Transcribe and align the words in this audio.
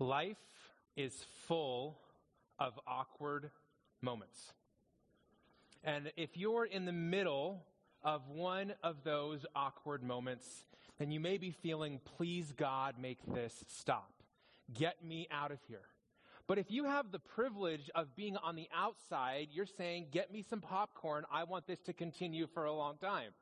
Life 0.00 0.38
is 0.96 1.26
full 1.46 1.98
of 2.58 2.72
awkward 2.86 3.50
moments. 4.00 4.54
And 5.84 6.10
if 6.16 6.38
you're 6.38 6.64
in 6.64 6.86
the 6.86 6.92
middle 6.92 7.62
of 8.02 8.26
one 8.28 8.72
of 8.82 9.04
those 9.04 9.44
awkward 9.54 10.02
moments, 10.02 10.64
then 10.98 11.10
you 11.10 11.20
may 11.20 11.36
be 11.36 11.50
feeling, 11.50 12.00
please 12.16 12.52
God, 12.56 12.94
make 12.98 13.18
this 13.26 13.62
stop. 13.68 14.12
Get 14.72 15.04
me 15.04 15.28
out 15.30 15.52
of 15.52 15.58
here. 15.68 15.84
But 16.46 16.56
if 16.56 16.70
you 16.70 16.84
have 16.84 17.12
the 17.12 17.18
privilege 17.18 17.90
of 17.94 18.16
being 18.16 18.38
on 18.38 18.56
the 18.56 18.68
outside, 18.74 19.48
you're 19.52 19.66
saying, 19.66 20.06
get 20.10 20.32
me 20.32 20.42
some 20.48 20.62
popcorn. 20.62 21.24
I 21.30 21.44
want 21.44 21.66
this 21.66 21.80
to 21.80 21.92
continue 21.92 22.46
for 22.46 22.64
a 22.64 22.72
long 22.72 22.96
time. 22.96 23.32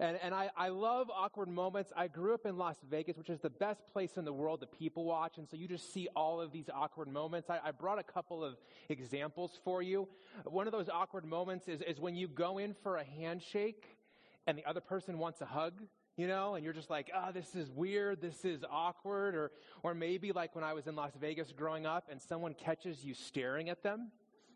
And, 0.00 0.18
and 0.22 0.34
I, 0.34 0.50
I 0.56 0.68
love 0.68 1.10
awkward 1.14 1.48
moments. 1.48 1.92
I 1.96 2.08
grew 2.08 2.34
up 2.34 2.46
in 2.46 2.56
Las 2.56 2.76
Vegas, 2.90 3.16
which 3.16 3.30
is 3.30 3.40
the 3.40 3.50
best 3.50 3.86
place 3.92 4.16
in 4.16 4.24
the 4.24 4.32
world 4.32 4.60
to 4.60 4.66
people 4.66 5.04
watch. 5.04 5.38
And 5.38 5.48
so 5.48 5.56
you 5.56 5.68
just 5.68 5.92
see 5.92 6.08
all 6.14 6.40
of 6.40 6.52
these 6.52 6.68
awkward 6.72 7.08
moments. 7.08 7.50
I, 7.50 7.60
I 7.64 7.70
brought 7.70 7.98
a 7.98 8.02
couple 8.02 8.44
of 8.44 8.56
examples 8.88 9.52
for 9.64 9.82
you. 9.82 10.08
One 10.44 10.66
of 10.66 10.72
those 10.72 10.88
awkward 10.88 11.24
moments 11.24 11.68
is, 11.68 11.80
is 11.82 12.00
when 12.00 12.16
you 12.16 12.28
go 12.28 12.58
in 12.58 12.74
for 12.82 12.96
a 12.96 13.04
handshake 13.04 13.96
and 14.46 14.56
the 14.56 14.64
other 14.64 14.80
person 14.80 15.18
wants 15.18 15.40
a 15.40 15.46
hug 15.46 15.82
you 16.16 16.26
know, 16.26 16.54
and 16.54 16.64
you're 16.64 16.72
just 16.72 16.88
like, 16.88 17.10
oh, 17.14 17.30
this 17.30 17.54
is 17.54 17.70
weird, 17.70 18.22
this 18.22 18.44
is 18.44 18.64
awkward, 18.70 19.34
or, 19.34 19.50
or 19.82 19.94
maybe 19.94 20.32
like 20.32 20.54
when 20.54 20.64
I 20.64 20.72
was 20.72 20.86
in 20.86 20.96
Las 20.96 21.12
Vegas 21.20 21.52
growing 21.52 21.84
up 21.84 22.08
and 22.10 22.20
someone 22.20 22.54
catches 22.54 23.04
you 23.04 23.12
staring 23.12 23.68
at 23.68 23.82
them, 23.82 24.10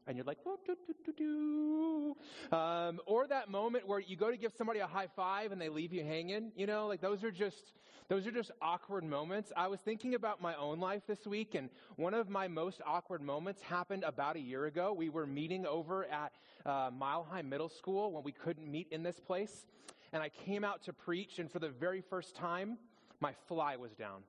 and 0.07 0.17
you're 0.17 0.27
like, 0.27 0.39
doo, 0.45 0.57
doo, 0.67 1.13
doo, 1.17 2.17
um, 2.57 3.01
or 3.07 3.27
that 3.27 3.49
moment 3.49 3.87
where 3.87 4.01
you 4.01 4.17
go 4.17 4.31
to 4.31 4.37
give 4.37 4.53
somebody 4.57 4.81
a 4.81 4.87
high 4.87 5.09
five 5.15 5.53
and 5.53 5.61
they 5.61 5.69
leave 5.69 5.93
you 5.93 6.05
hanging, 6.05 6.53
you 6.57 6.67
know, 6.67 6.87
like 6.87 7.01
those 7.01 7.23
are 7.23 7.31
just, 7.31 7.73
those 8.09 8.27
are 8.27 8.33
just 8.33 8.51
awkward 8.61 9.05
moments. 9.05 9.53
I 9.57 9.69
was 9.69 9.81
thinking 9.81 10.15
about 10.15 10.41
my 10.41 10.55
own 10.57 10.81
life 10.81 11.03
this 11.07 11.27
week, 11.27 11.55
and 11.55 11.71
one 11.97 12.15
of 12.15 12.29
my 12.29 12.49
most 12.49 12.81
awkward 12.85 13.23
moments 13.23 13.63
happened 13.63 14.03
about 14.05 14.37
a 14.37 14.41
year 14.41 14.67
ago. 14.67 14.93
We 14.93 15.09
were 15.09 15.27
meeting 15.27 15.65
over 15.65 16.07
at 16.07 16.33
uh, 16.67 16.91
Mile 16.91 17.27
High 17.31 17.43
Middle 17.43 17.69
School 17.69 18.13
when 18.13 18.25
we 18.25 18.33
couldn't 18.33 18.71
meet 18.71 18.89
in 18.91 19.03
this 19.03 19.21
place, 19.21 19.67
and 20.13 20.23
I 20.23 20.29
came 20.29 20.65
out 20.65 20.83
to 20.85 20.93
preach, 20.93 21.39
and 21.39 21.51
for 21.51 21.61
the 21.61 21.69
very 21.69 22.01
first 22.01 22.35
time, 22.35 22.79
my 23.21 23.33
fly 23.47 23.77
was 23.77 23.93
down. 23.93 24.23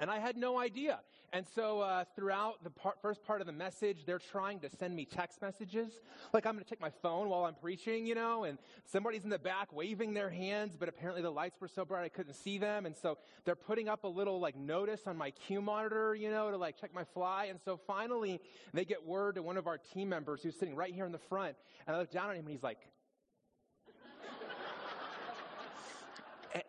And 0.00 0.10
I 0.10 0.20
had 0.20 0.36
no 0.36 0.58
idea. 0.60 1.00
And 1.32 1.46
so 1.54 1.80
uh, 1.80 2.04
throughout 2.16 2.64
the 2.64 2.70
part, 2.70 2.96
first 3.02 3.22
part 3.22 3.42
of 3.42 3.46
the 3.46 3.52
message, 3.52 4.06
they're 4.06 4.18
trying 4.18 4.60
to 4.60 4.70
send 4.70 4.96
me 4.96 5.04
text 5.04 5.42
messages. 5.42 5.92
Like 6.32 6.46
I'm 6.46 6.54
going 6.54 6.64
to 6.64 6.68
take 6.68 6.80
my 6.80 6.92
phone 7.02 7.28
while 7.28 7.44
I'm 7.44 7.54
preaching, 7.54 8.06
you 8.06 8.14
know, 8.14 8.44
and 8.44 8.58
somebody's 8.86 9.24
in 9.24 9.30
the 9.30 9.38
back 9.38 9.72
waving 9.72 10.14
their 10.14 10.30
hands, 10.30 10.74
but 10.78 10.88
apparently 10.88 11.20
the 11.20 11.30
lights 11.30 11.60
were 11.60 11.68
so 11.68 11.84
bright 11.84 12.04
I 12.04 12.08
couldn't 12.08 12.32
see 12.32 12.56
them. 12.56 12.86
And 12.86 12.96
so 12.96 13.18
they're 13.44 13.56
putting 13.56 13.90
up 13.90 14.04
a 14.04 14.08
little 14.08 14.40
like 14.40 14.56
notice 14.56 15.02
on 15.06 15.18
my 15.18 15.30
cue 15.30 15.60
monitor, 15.60 16.14
you 16.14 16.30
know, 16.30 16.50
to 16.50 16.56
like 16.56 16.80
check 16.80 16.94
my 16.94 17.04
fly. 17.04 17.46
And 17.46 17.60
so 17.62 17.78
finally 17.86 18.40
they 18.72 18.86
get 18.86 19.06
word 19.06 19.34
to 19.34 19.42
one 19.42 19.58
of 19.58 19.66
our 19.66 19.76
team 19.76 20.08
members 20.08 20.42
who's 20.42 20.58
sitting 20.58 20.74
right 20.74 20.94
here 20.94 21.04
in 21.04 21.12
the 21.12 21.18
front. 21.18 21.56
And 21.86 21.94
I 21.94 21.98
look 21.98 22.10
down 22.10 22.30
at 22.30 22.36
him 22.36 22.46
and 22.46 22.50
he's 22.50 22.62
like, 22.62 22.78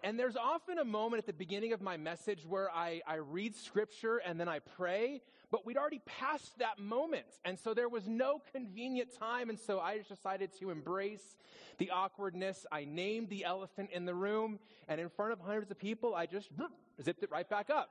And 0.03 0.19
there's 0.19 0.35
often 0.35 0.77
a 0.79 0.85
moment 0.85 1.19
at 1.19 1.27
the 1.27 1.33
beginning 1.33 1.73
of 1.73 1.81
my 1.81 1.97
message 1.97 2.45
where 2.45 2.69
I, 2.71 3.01
I 3.07 3.15
read 3.15 3.55
scripture 3.55 4.17
and 4.17 4.39
then 4.39 4.47
I 4.47 4.59
pray, 4.59 5.21
but 5.51 5.65
we'd 5.65 5.77
already 5.77 6.01
passed 6.05 6.57
that 6.59 6.79
moment. 6.79 7.25
And 7.45 7.57
so 7.57 7.73
there 7.73 7.89
was 7.89 8.07
no 8.07 8.41
convenient 8.53 9.17
time. 9.17 9.49
And 9.49 9.59
so 9.59 9.79
I 9.79 9.97
just 9.97 10.09
decided 10.09 10.51
to 10.59 10.69
embrace 10.69 11.37
the 11.77 11.91
awkwardness. 11.91 12.65
I 12.71 12.85
named 12.85 13.29
the 13.29 13.45
elephant 13.45 13.89
in 13.93 14.05
the 14.05 14.15
room 14.15 14.59
and 14.87 14.99
in 14.99 15.09
front 15.09 15.33
of 15.33 15.39
hundreds 15.39 15.71
of 15.71 15.79
people, 15.79 16.15
I 16.15 16.25
just 16.25 16.49
zipped 17.03 17.23
it 17.23 17.31
right 17.31 17.49
back 17.49 17.69
up. 17.69 17.89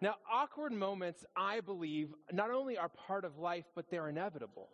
Now, 0.00 0.16
awkward 0.30 0.72
moments, 0.72 1.24
I 1.36 1.60
believe, 1.60 2.10
not 2.32 2.50
only 2.50 2.76
are 2.76 2.88
part 2.88 3.24
of 3.24 3.38
life, 3.38 3.64
but 3.74 3.90
they're 3.90 4.08
inevitable. 4.08 4.68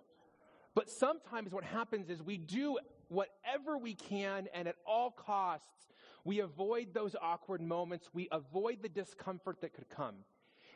But 0.75 0.89
sometimes 0.89 1.53
what 1.53 1.65
happens 1.65 2.09
is 2.09 2.23
we 2.23 2.37
do 2.37 2.79
whatever 3.09 3.77
we 3.77 3.95
can 3.95 4.49
and 4.55 4.69
at 4.69 4.77
all 4.87 5.11
costs 5.11 5.89
we 6.25 6.41
avoid 6.41 6.95
those 6.95 7.17
awkward 7.21 7.61
moments. 7.61 8.09
We 8.13 8.29
avoid 8.31 8.83
the 8.83 8.89
discomfort 8.89 9.61
that 9.61 9.73
could 9.73 9.89
come. 9.89 10.17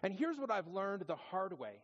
And 0.02 0.14
here's 0.14 0.38
what 0.38 0.50
I've 0.50 0.68
learned 0.68 1.04
the 1.06 1.16
hard 1.16 1.58
way. 1.58 1.82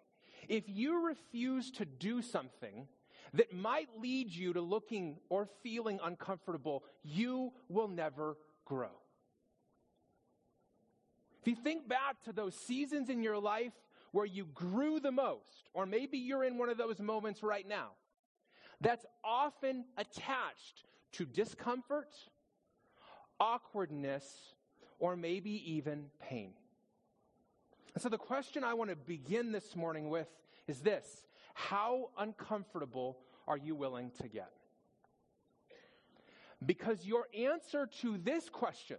If 0.49 0.65
you 0.67 1.07
refuse 1.07 1.71
to 1.73 1.85
do 1.85 2.23
something 2.23 2.87
that 3.35 3.53
might 3.53 3.89
lead 3.99 4.31
you 4.31 4.53
to 4.53 4.61
looking 4.61 5.19
or 5.29 5.49
feeling 5.63 6.01
uncomfortable, 6.03 6.85
you 7.03 7.53
will 7.69 7.89
never 7.89 8.37
grow. 8.65 8.91
If 11.41 11.49
you 11.49 11.55
think 11.55 11.89
back 11.89 12.23
to 12.25 12.33
those 12.33 12.55
seasons 12.55 13.09
in 13.09 13.23
your 13.23 13.39
life 13.39 13.73
where 14.13 14.27
you 14.27 14.47
grew 14.47 15.01
the 15.01 15.13
most, 15.13 15.71
or 15.73 15.87
maybe 15.87 16.19
you're 16.19 16.45
in 16.45 16.59
one 16.59 16.69
of 16.69 16.77
those 16.77 17.01
moments 17.01 17.43
right 17.43 17.67
now, 17.67 17.91
that's 18.81 19.07
often 19.25 19.85
attached 19.97 20.85
to 21.13 21.25
discomfort 21.25 22.09
awkwardness, 23.41 24.25
or 24.99 25.17
maybe 25.17 25.73
even 25.73 26.07
pain. 26.21 26.53
And 27.95 28.03
so 28.03 28.09
the 28.09 28.19
question 28.19 28.63
I 28.63 28.75
want 28.75 28.91
to 28.91 28.97
begin 28.97 29.51
this 29.51 29.75
morning 29.75 30.11
with 30.11 30.29
is 30.69 30.81
this 30.81 31.07
How 31.55 32.11
uncomfortable 32.19 33.19
are 33.49 33.57
you 33.57 33.75
willing 33.75 34.13
to 34.21 34.29
get? 34.29 34.53
Because 36.65 37.05
your 37.07 37.27
answer 37.37 37.89
to 38.03 38.19
this 38.19 38.49
question 38.51 38.99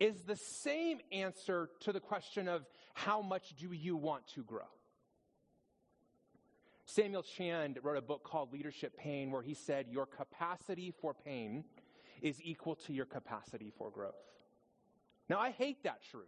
is 0.00 0.22
the 0.22 0.36
same 0.36 0.98
answer 1.12 1.68
to 1.80 1.92
the 1.92 2.00
question 2.00 2.48
of 2.48 2.64
how 2.94 3.20
much 3.20 3.54
do 3.56 3.72
you 3.72 3.96
want 3.96 4.26
to 4.34 4.42
grow? 4.42 4.68
Samuel 6.86 7.22
Chand 7.22 7.78
wrote 7.82 7.98
a 7.98 8.02
book 8.02 8.24
called 8.24 8.50
Leadership 8.50 8.96
Pain 8.96 9.30
where 9.30 9.42
he 9.42 9.52
said, 9.52 9.86
Your 9.90 10.06
capacity 10.06 10.94
for 11.02 11.12
pain 11.12 11.64
is 12.22 12.40
equal 12.42 12.74
to 12.74 12.92
your 12.92 13.06
capacity 13.06 13.72
for 13.76 13.90
growth. 13.90 14.14
Now, 15.28 15.38
I 15.38 15.50
hate 15.50 15.82
that 15.84 16.02
truth. 16.10 16.26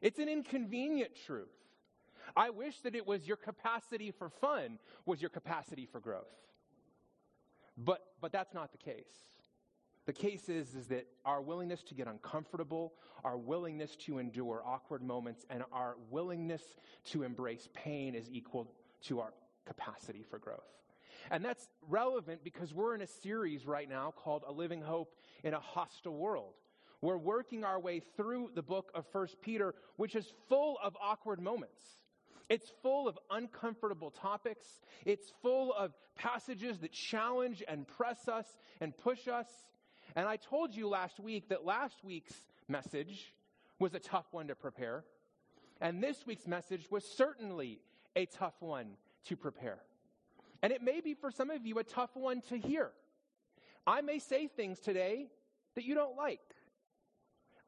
It's 0.00 0.18
an 0.18 0.28
inconvenient 0.28 1.12
truth. 1.26 1.48
I 2.36 2.50
wish 2.50 2.80
that 2.80 2.94
it 2.94 3.06
was 3.06 3.26
your 3.26 3.36
capacity 3.36 4.10
for 4.10 4.28
fun 4.28 4.78
was 5.06 5.20
your 5.20 5.30
capacity 5.30 5.86
for 5.86 6.00
growth. 6.00 6.24
But, 7.78 8.02
but 8.20 8.32
that's 8.32 8.54
not 8.54 8.72
the 8.72 8.78
case. 8.78 9.04
The 10.06 10.12
case 10.12 10.48
is, 10.48 10.74
is 10.74 10.86
that 10.88 11.06
our 11.24 11.42
willingness 11.42 11.82
to 11.84 11.94
get 11.94 12.06
uncomfortable, 12.06 12.94
our 13.24 13.36
willingness 13.36 13.96
to 14.06 14.18
endure 14.18 14.62
awkward 14.64 15.02
moments, 15.02 15.44
and 15.50 15.64
our 15.72 15.96
willingness 16.10 16.62
to 17.06 17.24
embrace 17.24 17.68
pain 17.74 18.14
is 18.14 18.30
equal 18.30 18.70
to 19.02 19.20
our 19.20 19.32
capacity 19.64 20.24
for 20.28 20.38
growth. 20.38 20.60
And 21.30 21.44
that's 21.44 21.68
relevant 21.88 22.44
because 22.44 22.72
we're 22.72 22.94
in 22.94 23.02
a 23.02 23.06
series 23.06 23.66
right 23.66 23.88
now 23.88 24.12
called 24.16 24.44
A 24.46 24.52
Living 24.52 24.80
Hope 24.80 25.14
in 25.42 25.54
a 25.54 25.60
Hostile 25.60 26.16
World. 26.16 26.54
We're 27.00 27.18
working 27.18 27.64
our 27.64 27.78
way 27.78 28.00
through 28.16 28.50
the 28.54 28.62
book 28.62 28.90
of 28.94 29.06
First 29.12 29.40
Peter, 29.40 29.74
which 29.96 30.14
is 30.14 30.32
full 30.48 30.78
of 30.82 30.96
awkward 31.00 31.40
moments. 31.40 31.82
It's 32.48 32.72
full 32.82 33.08
of 33.08 33.18
uncomfortable 33.30 34.10
topics. 34.10 34.66
It's 35.04 35.32
full 35.42 35.72
of 35.74 35.92
passages 36.14 36.78
that 36.78 36.92
challenge 36.92 37.62
and 37.66 37.86
press 37.86 38.28
us 38.28 38.46
and 38.80 38.96
push 38.96 39.28
us. 39.28 39.48
And 40.14 40.26
I 40.26 40.36
told 40.36 40.74
you 40.74 40.88
last 40.88 41.18
week 41.18 41.48
that 41.48 41.64
last 41.64 42.04
week's 42.04 42.44
message 42.68 43.34
was 43.78 43.94
a 43.94 43.98
tough 43.98 44.26
one 44.30 44.48
to 44.48 44.54
prepare. 44.54 45.04
And 45.80 46.02
this 46.02 46.24
week's 46.26 46.46
message 46.46 46.86
was 46.90 47.04
certainly 47.04 47.80
a 48.14 48.26
tough 48.26 48.54
one 48.60 48.96
to 49.24 49.36
prepare. 49.36 49.80
And 50.62 50.72
it 50.72 50.82
may 50.82 51.00
be 51.00 51.14
for 51.14 51.30
some 51.30 51.50
of 51.50 51.66
you 51.66 51.78
a 51.78 51.84
tough 51.84 52.10
one 52.14 52.40
to 52.48 52.58
hear. 52.58 52.90
I 53.86 54.00
may 54.00 54.18
say 54.18 54.48
things 54.48 54.80
today 54.80 55.28
that 55.74 55.84
you 55.84 55.94
don't 55.94 56.16
like. 56.16 56.40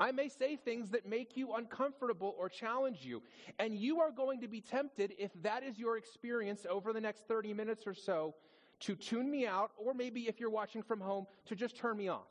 I 0.00 0.12
may 0.12 0.28
say 0.28 0.56
things 0.56 0.91
that 0.91 1.09
make 1.09 1.37
you 1.37 1.54
uncomfortable 1.54 2.34
or 2.38 2.48
challenge 2.48 3.04
you. 3.04 3.22
And 3.59 3.77
you 3.77 4.01
are 4.01 4.13
going 4.13 4.41
to 4.41 4.48
be 4.48 4.60
tempted, 4.60 5.15
if 5.18 5.30
that 5.42 5.65
is 5.65 5.78
your 5.78 5.97
experience 5.97 6.66
over 6.68 6.92
the 6.92 7.01
next 7.01 7.27
30 7.27 7.53
minutes 7.53 7.86
or 7.86 7.95
so, 7.95 8.34
to 8.80 8.95
tune 8.95 9.28
me 9.28 9.45
out, 9.45 9.72
or 9.77 9.95
maybe 9.95 10.28
if 10.28 10.39
you're 10.39 10.51
watching 10.51 10.83
from 10.83 11.01
home, 11.01 11.27
to 11.47 11.57
just 11.57 11.77
turn 11.77 11.97
me 11.97 12.09
off. 12.09 12.28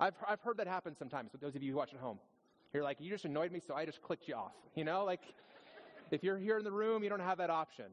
I've, 0.00 0.14
I've 0.26 0.40
heard 0.40 0.56
that 0.56 0.66
happen 0.66 0.96
sometimes 0.96 1.32
with 1.32 1.42
those 1.42 1.54
of 1.54 1.62
you 1.62 1.72
who 1.72 1.78
watch 1.78 1.92
at 1.92 2.00
home. 2.00 2.18
You're 2.72 2.82
like, 2.82 2.98
you 3.00 3.10
just 3.10 3.26
annoyed 3.26 3.52
me, 3.52 3.60
so 3.60 3.74
I 3.74 3.84
just 3.84 4.00
clicked 4.00 4.26
you 4.26 4.34
off. 4.34 4.52
You 4.74 4.84
know, 4.84 5.04
like, 5.04 5.20
if 6.10 6.22
you're 6.22 6.38
here 6.38 6.56
in 6.58 6.64
the 6.64 6.72
room, 6.72 7.02
you 7.02 7.10
don't 7.10 7.20
have 7.20 7.38
that 7.38 7.50
option. 7.50 7.86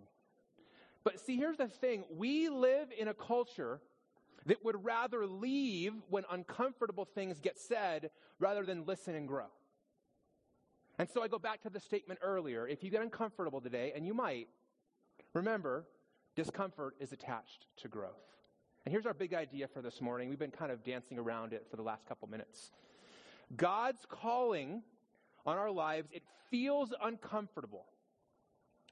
But 1.06 1.22
see, 1.22 1.38
here's 1.38 1.56
the 1.56 1.68
thing 1.68 2.04
we 2.12 2.50
live 2.50 2.90
in 2.98 3.08
a 3.08 3.14
culture 3.14 3.80
that 4.48 4.66
would 4.66 4.84
rather 4.84 5.26
leave 5.26 5.94
when 6.10 6.24
uncomfortable 6.30 7.06
things 7.06 7.40
get 7.40 7.58
said 7.58 8.10
rather 8.40 8.66
than 8.66 8.86
listen 8.86 9.16
and 9.16 9.28
grow. 9.28 9.48
And 10.98 11.10
so 11.10 11.24
I 11.24 11.28
go 11.28 11.40
back 11.40 11.62
to 11.64 11.70
the 11.70 11.80
statement 11.80 12.20
earlier. 12.24 12.68
If 12.68 12.84
you 12.84 12.90
get 12.90 13.02
uncomfortable 13.02 13.62
today, 13.62 13.94
and 13.96 14.06
you 14.06 14.14
might, 14.14 14.48
remember, 15.34 15.86
discomfort 16.36 16.96
is 17.00 17.12
attached 17.12 17.68
to 17.78 17.88
growth. 17.88 18.36
And 18.86 18.92
here's 18.92 19.06
our 19.06 19.14
big 19.14 19.34
idea 19.34 19.68
for 19.68 19.82
this 19.82 20.02
morning. 20.02 20.30
We've 20.30 20.40
been 20.40 20.52
kind 20.52 20.72
of 20.72 20.84
dancing 20.84 21.18
around 21.20 21.54
it 21.54 21.66
for 21.70 21.76
the 21.76 21.84
last 21.84 22.06
couple 22.08 22.28
minutes. 22.28 22.72
God's 23.56 24.06
calling 24.10 24.84
on 25.46 25.58
our 25.58 25.72
lives, 25.72 26.10
it 26.12 26.24
feels 26.50 26.94
uncomfortable, 27.04 27.86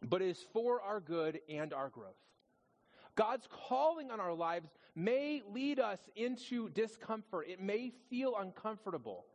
but 0.10 0.22
it 0.22 0.30
is 0.30 0.46
for 0.54 0.82
our 0.82 1.00
good 1.00 1.40
and 1.50 1.74
our 1.74 1.90
growth. 1.90 2.16
God's 3.16 3.48
calling 3.68 4.10
on 4.10 4.20
our 4.20 4.34
lives 4.34 4.70
may 4.96 5.42
lead 5.52 5.80
us 5.80 6.00
into 6.16 6.70
discomfort. 6.70 7.48
It 7.48 7.62
may 7.62 7.92
feel 8.10 8.36
uncomfortable. 8.40 9.26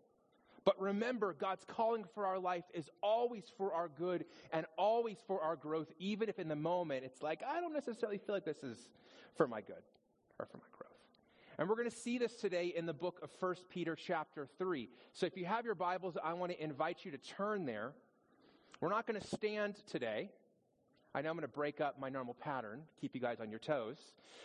But 0.65 0.81
remember, 0.81 1.32
God's 1.32 1.65
calling 1.65 2.05
for 2.15 2.26
our 2.26 2.38
life 2.38 2.65
is 2.75 2.91
always 3.03 3.44
for 3.56 3.73
our 3.73 3.88
good 3.88 4.25
and 4.53 4.67
always 4.76 5.17
for 5.26 5.41
our 5.41 5.56
growth, 5.56 5.91
even 5.99 6.29
if 6.29 6.38
in 6.38 6.49
the 6.49 6.56
moment 6.56 7.05
it's 7.05 7.23
like, 7.23 7.41
I 7.49 7.61
don't 7.61 7.73
necessarily 7.73 8.19
feel 8.19 8.35
like 8.35 8.44
this 8.44 8.62
is 8.62 8.88
for 9.37 9.47
my 9.47 9.61
good 9.61 9.82
or 10.38 10.47
for 10.47 10.59
my 10.59 10.65
growth. 10.76 10.88
And 11.56 11.69
we're 11.69 11.76
going 11.76 11.91
to 11.91 11.97
see 11.97 12.19
this 12.19 12.35
today 12.35 12.73
in 12.76 12.87
the 12.87 12.93
book 12.93 13.19
of 13.23 13.31
1 13.41 13.56
Peter, 13.70 13.97
chapter 13.97 14.47
3. 14.59 14.88
So 15.12 15.26
if 15.26 15.37
you 15.37 15.47
have 15.47 15.65
your 15.65 15.75
Bibles, 15.75 16.17
I 16.23 16.35
want 16.35 16.53
to 16.53 16.62
invite 16.62 17.05
you 17.05 17.12
to 17.12 17.19
turn 17.19 17.65
there. 17.65 17.93
We're 18.81 18.91
not 18.91 19.06
going 19.06 19.20
to 19.20 19.26
stand 19.26 19.76
today. 19.91 20.31
I 21.19 21.20
know 21.20 21.31
I'm 21.31 21.37
going 21.37 21.43
to 21.43 21.49
break 21.49 21.81
up 21.81 21.99
my 21.99 22.09
normal 22.09 22.35
pattern, 22.35 22.82
keep 23.00 23.12
you 23.12 23.20
guys 23.20 23.38
on 23.41 23.50
your 23.50 23.59
toes. 23.59 23.97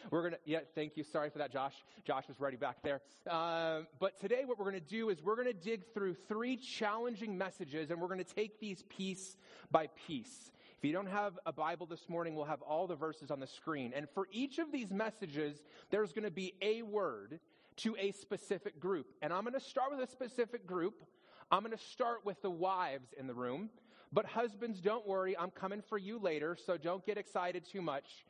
We're 0.10 0.22
going 0.22 0.34
to, 0.34 0.40
yeah, 0.44 0.62
thank 0.74 0.98
you. 0.98 1.04
Sorry 1.04 1.30
for 1.30 1.38
that, 1.38 1.54
Josh. 1.54 1.76
Josh 2.04 2.28
was 2.28 2.40
ready 2.40 2.58
back 2.58 2.78
there. 2.82 3.00
Um, 3.30 3.86
but 4.00 4.20
today, 4.20 4.42
what 4.44 4.58
we're 4.58 4.72
going 4.72 4.82
to 4.82 4.90
do 4.90 5.10
is 5.10 5.22
we're 5.22 5.36
going 5.36 5.50
to 5.50 5.54
dig 5.54 5.84
through 5.94 6.16
three 6.28 6.58
challenging 6.58 7.38
messages, 7.38 7.92
and 7.92 8.02
we're 8.02 8.08
going 8.08 8.24
to 8.24 8.34
take 8.34 8.60
these 8.60 8.82
piece 8.90 9.38
by 9.70 9.88
piece. 10.08 10.52
If 10.80 10.84
you 10.84 10.94
don't 10.94 11.12
have 11.12 11.38
a 11.46 11.54
Bible 11.54 11.86
this 11.86 12.10
morning, 12.10 12.34
we'll 12.34 12.46
have 12.46 12.64
all 12.64 12.88
the 12.88 12.96
verses 12.96 13.30
on 13.30 13.40
the 13.40 13.46
screen. 13.46 13.94
And 13.96 14.10
for 14.16 14.28
each 14.32 14.58
of 14.58 14.72
these 14.72 14.90
messages, 14.90 15.64
there's 15.92 16.12
going 16.12 16.26
to 16.26 16.32
be 16.32 16.56
a 16.60 16.82
word 16.82 17.40
to 17.78 17.96
a 18.00 18.14
specific 18.14 18.80
group. 18.80 19.06
And 19.22 19.32
I'm 19.32 19.44
going 19.44 19.54
to 19.54 19.60
start 19.60 19.92
with 19.92 20.00
a 20.00 20.12
specific 20.12 20.66
group. 20.66 21.04
I'm 21.52 21.62
going 21.62 21.78
to 21.78 21.84
start 21.92 22.26
with 22.26 22.42
the 22.42 22.50
wives 22.50 23.14
in 23.16 23.28
the 23.28 23.36
room. 23.36 23.70
But 24.14 24.28
husbands, 24.28 24.80
don't 24.80 25.08
worry, 25.08 25.36
I'm 25.36 25.50
coming 25.50 25.82
for 25.82 25.98
you 25.98 26.20
later, 26.20 26.56
so 26.66 26.78
don't 26.78 27.04
get 27.04 27.18
excited 27.18 27.66
too 27.66 27.82
much 27.82 28.26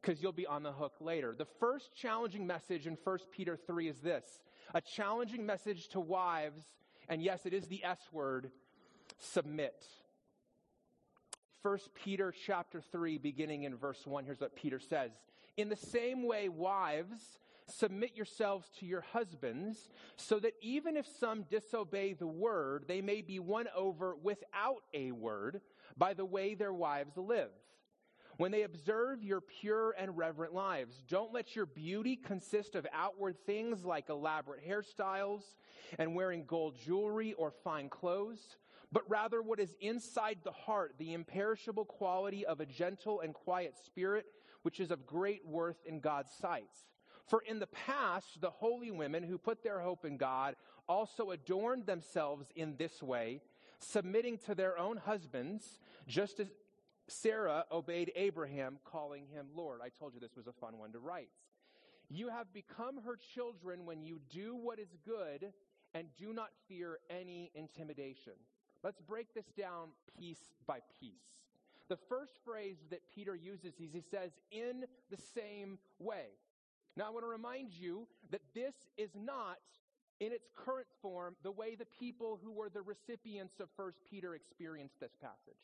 because 0.00 0.22
you'll 0.22 0.32
be 0.32 0.46
on 0.46 0.62
the 0.62 0.72
hook 0.72 0.92
later. 1.00 1.34
The 1.36 1.46
first 1.58 1.94
challenging 1.94 2.46
message 2.46 2.86
in 2.86 2.98
1 3.02 3.18
Peter 3.30 3.56
3 3.56 3.88
is 3.88 4.00
this 4.00 4.24
a 4.74 4.80
challenging 4.80 5.46
message 5.46 5.88
to 5.88 6.00
wives, 6.00 6.64
and 7.08 7.22
yes, 7.22 7.46
it 7.46 7.54
is 7.54 7.66
the 7.66 7.82
S 7.82 8.00
word 8.12 8.50
submit. 9.18 9.86
1 11.62 11.78
Peter 11.94 12.34
chapter 12.46 12.82
3 12.92 13.16
beginning 13.18 13.62
in 13.62 13.76
verse 13.76 14.04
1 14.04 14.24
here's 14.24 14.40
what 14.40 14.56
Peter 14.56 14.80
says 14.80 15.12
in 15.56 15.68
the 15.68 15.76
same 15.76 16.26
way 16.26 16.48
wives 16.48 17.38
submit 17.66 18.16
yourselves 18.16 18.68
to 18.78 18.86
your 18.86 19.00
husbands 19.12 19.88
so 20.16 20.38
that 20.38 20.54
even 20.60 20.96
if 20.96 21.06
some 21.06 21.42
disobey 21.44 22.12
the 22.12 22.26
word 22.26 22.84
they 22.88 23.00
may 23.00 23.20
be 23.20 23.38
won 23.38 23.66
over 23.76 24.16
without 24.22 24.82
a 24.94 25.12
word 25.12 25.60
by 25.96 26.14
the 26.14 26.24
way 26.24 26.54
their 26.54 26.72
wives 26.72 27.16
live 27.16 27.50
when 28.38 28.50
they 28.50 28.62
observe 28.62 29.22
your 29.22 29.40
pure 29.40 29.94
and 29.98 30.16
reverent 30.16 30.54
lives 30.54 31.02
don't 31.08 31.32
let 31.32 31.54
your 31.54 31.66
beauty 31.66 32.16
consist 32.16 32.74
of 32.74 32.86
outward 32.92 33.36
things 33.46 33.84
like 33.84 34.08
elaborate 34.08 34.66
hairstyles 34.66 35.42
and 35.98 36.14
wearing 36.14 36.44
gold 36.46 36.76
jewelry 36.84 37.32
or 37.34 37.50
fine 37.50 37.88
clothes 37.88 38.56
but 38.92 39.08
rather 39.08 39.40
what 39.40 39.58
is 39.58 39.74
inside 39.80 40.38
the 40.44 40.52
heart, 40.52 40.94
the 40.98 41.14
imperishable 41.14 41.86
quality 41.86 42.44
of 42.44 42.60
a 42.60 42.66
gentle 42.66 43.20
and 43.20 43.32
quiet 43.32 43.74
spirit, 43.86 44.26
which 44.62 44.78
is 44.78 44.90
of 44.90 45.06
great 45.06 45.46
worth 45.46 45.78
in 45.86 45.98
God's 45.98 46.30
sight. 46.38 46.68
For 47.26 47.40
in 47.40 47.58
the 47.58 47.66
past, 47.66 48.40
the 48.40 48.50
holy 48.50 48.90
women 48.90 49.22
who 49.22 49.38
put 49.38 49.62
their 49.62 49.80
hope 49.80 50.04
in 50.04 50.16
God 50.16 50.56
also 50.88 51.30
adorned 51.30 51.86
themselves 51.86 52.46
in 52.56 52.76
this 52.76 53.02
way, 53.02 53.40
submitting 53.78 54.38
to 54.38 54.54
their 54.54 54.78
own 54.78 54.96
husbands, 54.96 55.78
just 56.06 56.40
as 56.40 56.48
Sarah 57.08 57.64
obeyed 57.70 58.12
Abraham, 58.16 58.78
calling 58.84 59.26
him 59.26 59.46
Lord. 59.54 59.80
I 59.82 59.88
told 59.88 60.14
you 60.14 60.20
this 60.20 60.36
was 60.36 60.46
a 60.46 60.52
fun 60.52 60.78
one 60.78 60.92
to 60.92 60.98
write. 60.98 61.30
You 62.08 62.28
have 62.28 62.52
become 62.52 63.02
her 63.04 63.16
children 63.34 63.86
when 63.86 64.02
you 64.02 64.20
do 64.30 64.54
what 64.54 64.78
is 64.78 64.94
good 65.06 65.52
and 65.94 66.06
do 66.18 66.32
not 66.32 66.50
fear 66.68 66.98
any 67.10 67.50
intimidation. 67.54 68.34
Let's 68.82 69.00
break 69.00 69.32
this 69.34 69.46
down 69.56 69.88
piece 70.18 70.50
by 70.66 70.80
piece. 71.00 71.12
The 71.88 71.96
first 71.96 72.32
phrase 72.44 72.76
that 72.90 73.00
Peter 73.14 73.34
uses 73.34 73.74
is 73.80 73.92
he 73.92 74.02
says, 74.10 74.32
in 74.50 74.84
the 75.10 75.18
same 75.34 75.78
way. 75.98 76.26
Now, 76.96 77.06
I 77.06 77.10
want 77.10 77.24
to 77.24 77.28
remind 77.28 77.72
you 77.72 78.06
that 78.30 78.42
this 78.54 78.74
is 78.98 79.10
not, 79.14 79.58
in 80.20 80.32
its 80.32 80.48
current 80.54 80.88
form, 81.00 81.36
the 81.42 81.50
way 81.50 81.74
the 81.74 81.86
people 81.98 82.38
who 82.42 82.52
were 82.52 82.68
the 82.68 82.82
recipients 82.82 83.60
of 83.60 83.68
1 83.76 83.92
Peter 84.10 84.34
experienced 84.34 85.00
this 85.00 85.12
passage. 85.20 85.60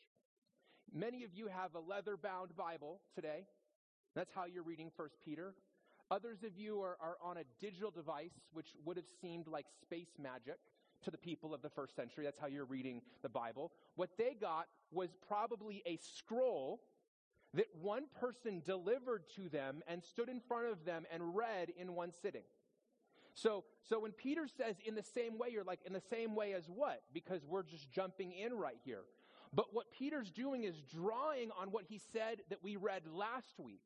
Many 0.92 1.24
of 1.24 1.34
you 1.34 1.48
have 1.48 1.74
a 1.74 1.80
leather 1.80 2.16
bound 2.16 2.56
Bible 2.56 3.00
today. 3.14 3.44
That's 4.14 4.32
how 4.34 4.46
you're 4.46 4.62
reading 4.62 4.90
1 4.96 5.08
Peter. 5.22 5.54
Others 6.10 6.42
of 6.44 6.56
you 6.56 6.80
are, 6.80 6.96
are 7.00 7.16
on 7.22 7.36
a 7.36 7.44
digital 7.60 7.90
device, 7.90 8.32
which 8.52 8.68
would 8.86 8.96
have 8.96 9.06
seemed 9.20 9.46
like 9.46 9.66
space 9.82 10.14
magic 10.18 10.56
to 11.04 11.10
the 11.10 11.18
people 11.18 11.52
of 11.52 11.60
the 11.60 11.68
first 11.68 11.94
century. 11.94 12.24
That's 12.24 12.38
how 12.38 12.46
you're 12.46 12.64
reading 12.64 13.02
the 13.22 13.28
Bible. 13.28 13.72
What 13.96 14.10
they 14.16 14.34
got 14.40 14.66
was 14.90 15.10
probably 15.26 15.82
a 15.84 15.98
scroll 16.16 16.80
that 17.54 17.66
one 17.80 18.04
person 18.20 18.62
delivered 18.64 19.24
to 19.36 19.48
them 19.48 19.82
and 19.88 20.02
stood 20.04 20.28
in 20.28 20.40
front 20.40 20.66
of 20.66 20.84
them 20.84 21.04
and 21.12 21.34
read 21.34 21.72
in 21.78 21.94
one 21.94 22.12
sitting. 22.22 22.42
So, 23.34 23.64
so 23.88 24.00
when 24.00 24.12
Peter 24.12 24.46
says 24.48 24.76
in 24.84 24.94
the 24.94 25.02
same 25.02 25.38
way, 25.38 25.48
you're 25.52 25.64
like, 25.64 25.80
in 25.86 25.92
the 25.92 26.02
same 26.10 26.34
way 26.34 26.54
as 26.54 26.64
what? 26.68 27.02
Because 27.14 27.44
we're 27.46 27.62
just 27.62 27.90
jumping 27.90 28.32
in 28.32 28.52
right 28.54 28.78
here. 28.84 29.02
But 29.54 29.72
what 29.72 29.92
Peter's 29.92 30.30
doing 30.30 30.64
is 30.64 30.82
drawing 30.92 31.50
on 31.58 31.68
what 31.70 31.84
he 31.88 32.00
said 32.12 32.42
that 32.50 32.62
we 32.62 32.76
read 32.76 33.02
last 33.10 33.58
week, 33.58 33.80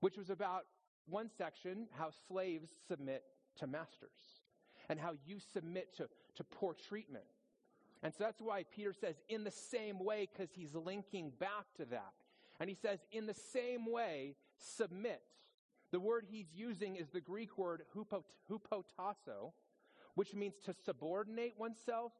which 0.00 0.16
was 0.16 0.30
about 0.30 0.64
one 1.08 1.30
section, 1.36 1.86
how 1.96 2.10
slaves 2.28 2.70
submit 2.88 3.22
to 3.58 3.66
masters 3.66 4.40
and 4.88 4.98
how 4.98 5.12
you 5.24 5.38
submit 5.52 5.94
to, 5.96 6.08
to 6.36 6.44
poor 6.44 6.74
treatment. 6.88 7.24
And 8.02 8.12
so 8.12 8.24
that's 8.24 8.40
why 8.40 8.64
Peter 8.74 8.92
says, 8.92 9.14
in 9.28 9.44
the 9.44 9.50
same 9.50 10.02
way, 10.02 10.26
because 10.32 10.50
he's 10.52 10.74
linking 10.74 11.30
back 11.38 11.66
to 11.76 11.84
that. 11.86 12.14
And 12.60 12.68
he 12.68 12.76
says, 12.76 13.00
in 13.10 13.26
the 13.26 13.34
same 13.34 13.90
way, 13.90 14.36
submit. 14.58 15.22
The 15.90 15.98
word 15.98 16.26
he's 16.30 16.52
using 16.54 16.96
is 16.96 17.08
the 17.08 17.20
Greek 17.20 17.58
word 17.58 17.82
hupotasso, 17.96 19.52
which 20.14 20.34
means 20.34 20.56
to 20.66 20.74
subordinate 20.84 21.54
oneself, 21.58 22.12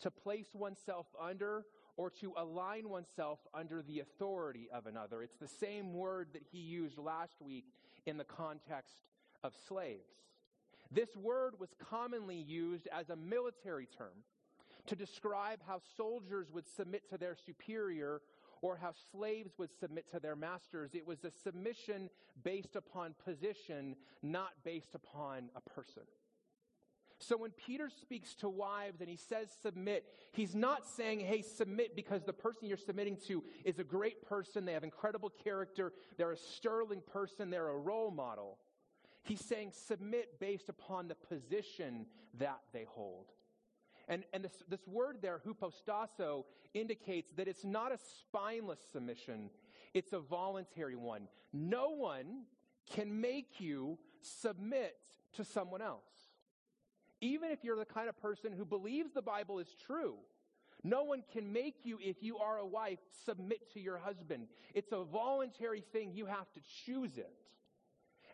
to 0.00 0.10
place 0.10 0.48
oneself 0.54 1.06
under, 1.20 1.66
or 1.96 2.10
to 2.10 2.32
align 2.36 2.88
oneself 2.88 3.38
under 3.52 3.82
the 3.82 4.00
authority 4.00 4.68
of 4.72 4.86
another. 4.86 5.22
It's 5.22 5.36
the 5.36 5.46
same 5.46 5.92
word 5.92 6.28
that 6.32 6.42
he 6.50 6.58
used 6.58 6.98
last 6.98 7.40
week 7.40 7.66
in 8.06 8.16
the 8.16 8.24
context 8.24 9.06
of 9.44 9.52
slaves. 9.68 10.10
This 10.90 11.14
word 11.14 11.54
was 11.60 11.74
commonly 11.78 12.36
used 12.36 12.88
as 12.90 13.10
a 13.10 13.16
military 13.16 13.86
term 13.86 14.24
to 14.86 14.96
describe 14.96 15.60
how 15.66 15.80
soldiers 15.96 16.50
would 16.52 16.66
submit 16.66 17.08
to 17.10 17.18
their 17.18 17.36
superior 17.46 18.20
or 18.64 18.78
how 18.78 18.92
slaves 19.12 19.52
would 19.58 19.68
submit 19.78 20.10
to 20.10 20.18
their 20.18 20.34
masters. 20.34 20.94
It 20.94 21.06
was 21.06 21.22
a 21.22 21.30
submission 21.30 22.08
based 22.42 22.76
upon 22.76 23.14
position, 23.22 23.94
not 24.22 24.52
based 24.64 24.94
upon 24.94 25.50
a 25.54 25.60
person. 25.60 26.04
So 27.18 27.36
when 27.36 27.50
Peter 27.50 27.90
speaks 27.90 28.34
to 28.36 28.48
wives 28.48 29.02
and 29.02 29.10
he 29.10 29.18
says 29.18 29.48
submit, 29.62 30.06
he's 30.32 30.54
not 30.54 30.86
saying, 30.86 31.20
hey, 31.20 31.42
submit 31.42 31.94
because 31.94 32.24
the 32.24 32.32
person 32.32 32.66
you're 32.66 32.78
submitting 32.78 33.18
to 33.28 33.44
is 33.66 33.78
a 33.78 33.84
great 33.84 34.26
person. 34.26 34.64
They 34.64 34.72
have 34.72 34.82
incredible 34.82 35.30
character. 35.44 35.92
They're 36.16 36.32
a 36.32 36.36
sterling 36.38 37.02
person. 37.12 37.50
They're 37.50 37.68
a 37.68 37.78
role 37.78 38.10
model. 38.10 38.56
He's 39.24 39.44
saying 39.44 39.72
submit 39.74 40.40
based 40.40 40.70
upon 40.70 41.08
the 41.08 41.16
position 41.16 42.06
that 42.38 42.60
they 42.72 42.86
hold. 42.88 43.26
And, 44.08 44.24
and 44.32 44.44
this, 44.44 44.52
this 44.68 44.86
word 44.86 45.18
there, 45.22 45.40
hupostasso, 45.46 46.44
indicates 46.74 47.32
that 47.36 47.48
it's 47.48 47.64
not 47.64 47.92
a 47.92 47.98
spineless 48.20 48.80
submission, 48.92 49.50
it's 49.92 50.12
a 50.12 50.18
voluntary 50.18 50.96
one. 50.96 51.28
No 51.52 51.90
one 51.90 52.44
can 52.92 53.20
make 53.20 53.60
you 53.60 53.98
submit 54.20 54.96
to 55.34 55.44
someone 55.44 55.82
else. 55.82 56.02
Even 57.20 57.50
if 57.50 57.64
you're 57.64 57.76
the 57.76 57.84
kind 57.84 58.08
of 58.08 58.20
person 58.20 58.52
who 58.52 58.64
believes 58.64 59.12
the 59.12 59.22
Bible 59.22 59.58
is 59.58 59.74
true, 59.86 60.16
no 60.82 61.04
one 61.04 61.22
can 61.32 61.50
make 61.50 61.76
you, 61.84 61.98
if 62.02 62.22
you 62.22 62.36
are 62.38 62.58
a 62.58 62.66
wife, 62.66 62.98
submit 63.24 63.72
to 63.72 63.80
your 63.80 63.96
husband. 63.96 64.48
It's 64.74 64.92
a 64.92 65.02
voluntary 65.02 65.82
thing. 65.92 66.12
You 66.12 66.26
have 66.26 66.52
to 66.52 66.60
choose 66.84 67.16
it. 67.16 67.32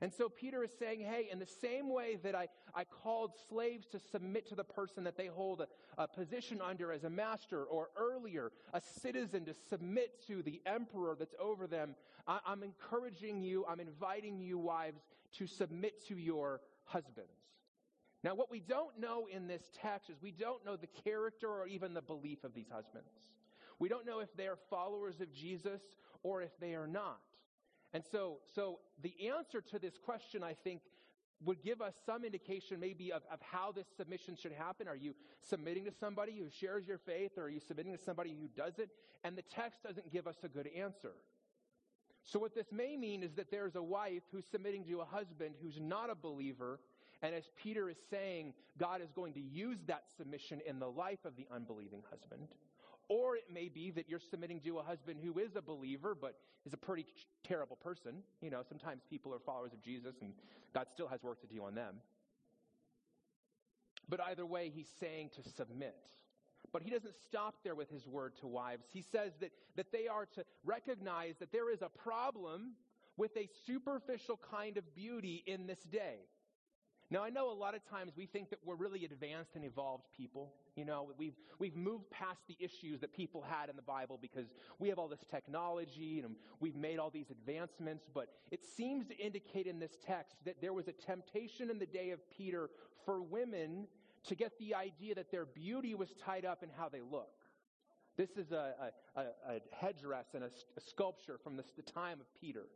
And 0.02 0.12
so 0.12 0.30
Peter 0.30 0.64
is 0.64 0.70
saying, 0.78 1.00
hey, 1.00 1.28
in 1.30 1.38
the 1.38 1.46
same 1.46 1.92
way 1.92 2.16
that 2.22 2.34
I, 2.34 2.48
I 2.74 2.84
called 2.84 3.32
slaves 3.50 3.86
to 3.88 3.98
submit 3.98 4.48
to 4.48 4.54
the 4.54 4.64
person 4.64 5.04
that 5.04 5.18
they 5.18 5.26
hold 5.26 5.60
a, 5.60 5.66
a 6.02 6.08
position 6.08 6.62
under 6.62 6.90
as 6.90 7.04
a 7.04 7.10
master, 7.10 7.64
or 7.64 7.90
earlier, 7.98 8.50
a 8.72 8.80
citizen 8.80 9.44
to 9.44 9.54
submit 9.68 10.26
to 10.26 10.42
the 10.42 10.62
emperor 10.64 11.16
that's 11.18 11.34
over 11.38 11.66
them, 11.66 11.94
I, 12.26 12.38
I'm 12.46 12.62
encouraging 12.62 13.42
you, 13.42 13.66
I'm 13.68 13.80
inviting 13.80 14.40
you, 14.40 14.58
wives, 14.58 15.02
to 15.38 15.46
submit 15.46 16.06
to 16.08 16.16
your 16.16 16.62
husbands. 16.84 17.28
Now, 18.22 18.34
what 18.34 18.50
we 18.50 18.60
don't 18.60 18.98
know 18.98 19.28
in 19.30 19.46
this 19.46 19.70
text 19.82 20.10
is 20.10 20.16
we 20.22 20.30
don't 20.30 20.64
know 20.64 20.76
the 20.76 20.88
character 21.04 21.48
or 21.48 21.66
even 21.66 21.94
the 21.94 22.02
belief 22.02 22.44
of 22.44 22.54
these 22.54 22.68
husbands. 22.70 23.08
We 23.78 23.88
don't 23.88 24.06
know 24.06 24.20
if 24.20 24.34
they 24.36 24.46
are 24.46 24.58
followers 24.68 25.20
of 25.20 25.32
Jesus 25.32 25.80
or 26.22 26.42
if 26.42 26.50
they 26.60 26.74
are 26.74 26.86
not. 26.86 27.20
And 27.92 28.04
so, 28.10 28.38
so 28.54 28.78
the 29.02 29.14
answer 29.28 29.60
to 29.60 29.78
this 29.78 29.98
question, 29.98 30.42
I 30.42 30.54
think, 30.54 30.82
would 31.44 31.62
give 31.62 31.80
us 31.80 31.94
some 32.04 32.24
indication 32.24 32.78
maybe 32.78 33.12
of, 33.12 33.22
of 33.32 33.40
how 33.40 33.72
this 33.72 33.86
submission 33.96 34.36
should 34.36 34.52
happen. 34.52 34.86
Are 34.86 34.96
you 34.96 35.14
submitting 35.40 35.84
to 35.86 35.92
somebody 35.92 36.38
who 36.38 36.48
shares 36.50 36.86
your 36.86 36.98
faith 36.98 37.32
or 37.36 37.44
are 37.44 37.48
you 37.48 37.60
submitting 37.60 37.96
to 37.96 38.02
somebody 38.02 38.36
who 38.38 38.48
doesn't? 38.48 38.90
And 39.24 39.36
the 39.36 39.42
text 39.42 39.82
doesn't 39.82 40.12
give 40.12 40.26
us 40.26 40.36
a 40.44 40.48
good 40.48 40.68
answer. 40.76 41.12
So 42.22 42.38
what 42.38 42.54
this 42.54 42.70
may 42.70 42.96
mean 42.96 43.22
is 43.22 43.32
that 43.34 43.50
there's 43.50 43.76
a 43.76 43.82
wife 43.82 44.22
who's 44.30 44.44
submitting 44.44 44.84
to 44.84 45.00
a 45.00 45.04
husband 45.04 45.54
who's 45.62 45.80
not 45.80 46.10
a 46.10 46.14
believer. 46.14 46.78
And 47.22 47.34
as 47.34 47.44
Peter 47.56 47.88
is 47.88 47.96
saying, 48.10 48.52
God 48.78 49.00
is 49.00 49.10
going 49.10 49.32
to 49.34 49.40
use 49.40 49.78
that 49.86 50.04
submission 50.16 50.60
in 50.66 50.78
the 50.78 50.88
life 50.88 51.24
of 51.24 51.36
the 51.36 51.46
unbelieving 51.50 52.02
husband. 52.10 52.48
Or 53.10 53.34
it 53.34 53.46
may 53.52 53.68
be 53.68 53.90
that 53.90 54.08
you're 54.08 54.20
submitting 54.20 54.60
to 54.60 54.78
a 54.78 54.84
husband 54.84 55.18
who 55.20 55.40
is 55.40 55.56
a 55.56 55.60
believer, 55.60 56.14
but 56.14 56.36
is 56.64 56.72
a 56.72 56.76
pretty 56.76 57.06
terrible 57.42 57.74
person. 57.74 58.22
You 58.40 58.50
know, 58.50 58.62
sometimes 58.68 59.02
people 59.10 59.34
are 59.34 59.40
followers 59.40 59.72
of 59.72 59.82
Jesus 59.82 60.14
and 60.22 60.32
God 60.72 60.86
still 60.92 61.08
has 61.08 61.20
work 61.20 61.40
to 61.40 61.48
do 61.48 61.64
on 61.64 61.74
them. 61.74 61.96
But 64.08 64.20
either 64.20 64.46
way, 64.46 64.70
he's 64.72 64.88
saying 65.00 65.30
to 65.34 65.42
submit. 65.42 65.96
But 66.72 66.82
he 66.82 66.90
doesn't 66.90 67.16
stop 67.24 67.56
there 67.64 67.74
with 67.74 67.90
his 67.90 68.06
word 68.06 68.36
to 68.42 68.46
wives. 68.46 68.86
He 68.92 69.02
says 69.02 69.32
that, 69.40 69.50
that 69.74 69.90
they 69.90 70.06
are 70.06 70.26
to 70.36 70.44
recognize 70.64 71.34
that 71.40 71.50
there 71.50 71.72
is 71.72 71.82
a 71.82 71.88
problem 71.88 72.74
with 73.16 73.36
a 73.36 73.48
superficial 73.66 74.38
kind 74.52 74.76
of 74.76 74.94
beauty 74.94 75.42
in 75.48 75.66
this 75.66 75.80
day. 75.80 76.18
Now, 77.12 77.24
I 77.24 77.30
know 77.30 77.50
a 77.50 77.52
lot 77.52 77.74
of 77.74 77.84
times 77.90 78.12
we 78.16 78.26
think 78.26 78.50
that 78.50 78.60
we're 78.64 78.76
really 78.76 79.04
advanced 79.04 79.56
and 79.56 79.64
evolved 79.64 80.04
people. 80.16 80.52
You 80.76 80.84
know, 80.84 81.08
we've, 81.18 81.34
we've 81.58 81.74
moved 81.74 82.08
past 82.10 82.38
the 82.46 82.56
issues 82.60 83.00
that 83.00 83.12
people 83.12 83.42
had 83.42 83.68
in 83.68 83.74
the 83.74 83.82
Bible 83.82 84.16
because 84.20 84.46
we 84.78 84.88
have 84.90 84.98
all 84.98 85.08
this 85.08 85.24
technology 85.28 86.20
and 86.20 86.36
we've 86.60 86.76
made 86.76 87.00
all 87.00 87.10
these 87.10 87.30
advancements. 87.30 88.04
But 88.14 88.28
it 88.52 88.64
seems 88.64 89.08
to 89.08 89.16
indicate 89.16 89.66
in 89.66 89.80
this 89.80 89.98
text 90.06 90.36
that 90.44 90.60
there 90.60 90.72
was 90.72 90.86
a 90.86 90.92
temptation 90.92 91.68
in 91.68 91.80
the 91.80 91.86
day 91.86 92.10
of 92.10 92.20
Peter 92.30 92.70
for 93.04 93.20
women 93.20 93.88
to 94.28 94.36
get 94.36 94.56
the 94.60 94.76
idea 94.76 95.16
that 95.16 95.32
their 95.32 95.46
beauty 95.46 95.96
was 95.96 96.10
tied 96.24 96.44
up 96.44 96.62
in 96.62 96.68
how 96.76 96.88
they 96.88 97.00
look. 97.00 97.32
This 98.16 98.36
is 98.36 98.52
a, 98.52 98.92
a, 99.16 99.20
a 99.20 99.60
headdress 99.72 100.26
and 100.34 100.44
a, 100.44 100.50
a 100.76 100.80
sculpture 100.80 101.38
from 101.42 101.56
the, 101.56 101.64
the 101.76 101.82
time 101.82 102.20
of 102.20 102.26
Peter. 102.40 102.66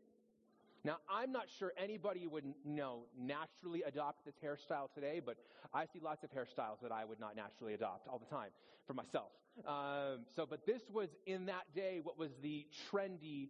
Now, 0.85 0.99
I'm 1.11 1.33
not 1.33 1.47
sure 1.59 1.73
anybody 1.83 2.27
would 2.27 2.45
know 2.65 3.05
naturally 3.19 3.83
adopt 3.83 4.27
this 4.27 4.35
hairstyle 4.45 4.93
today, 4.95 5.21
but 5.25 5.37
I 5.73 5.87
see 5.87 5.99
lots 6.03 6.23
of 6.25 6.31
hairstyles 6.31 6.81
that 6.83 6.93
I 6.93 7.07
would 7.07 7.19
not 7.19 7.37
naturally 7.37 7.73
adopt 7.73 8.07
all 8.07 8.19
the 8.19 8.27
time 8.27 8.51
for 8.87 8.93
myself. 8.93 9.31
Um, 9.67 10.27
so, 10.37 10.45
but 10.45 10.67
this 10.67 10.83
was 10.93 11.09
in 11.27 11.47
that 11.47 11.75
day 11.75 12.01
what 12.03 12.19
was 12.19 12.33
the 12.43 12.67
trendy 12.91 13.49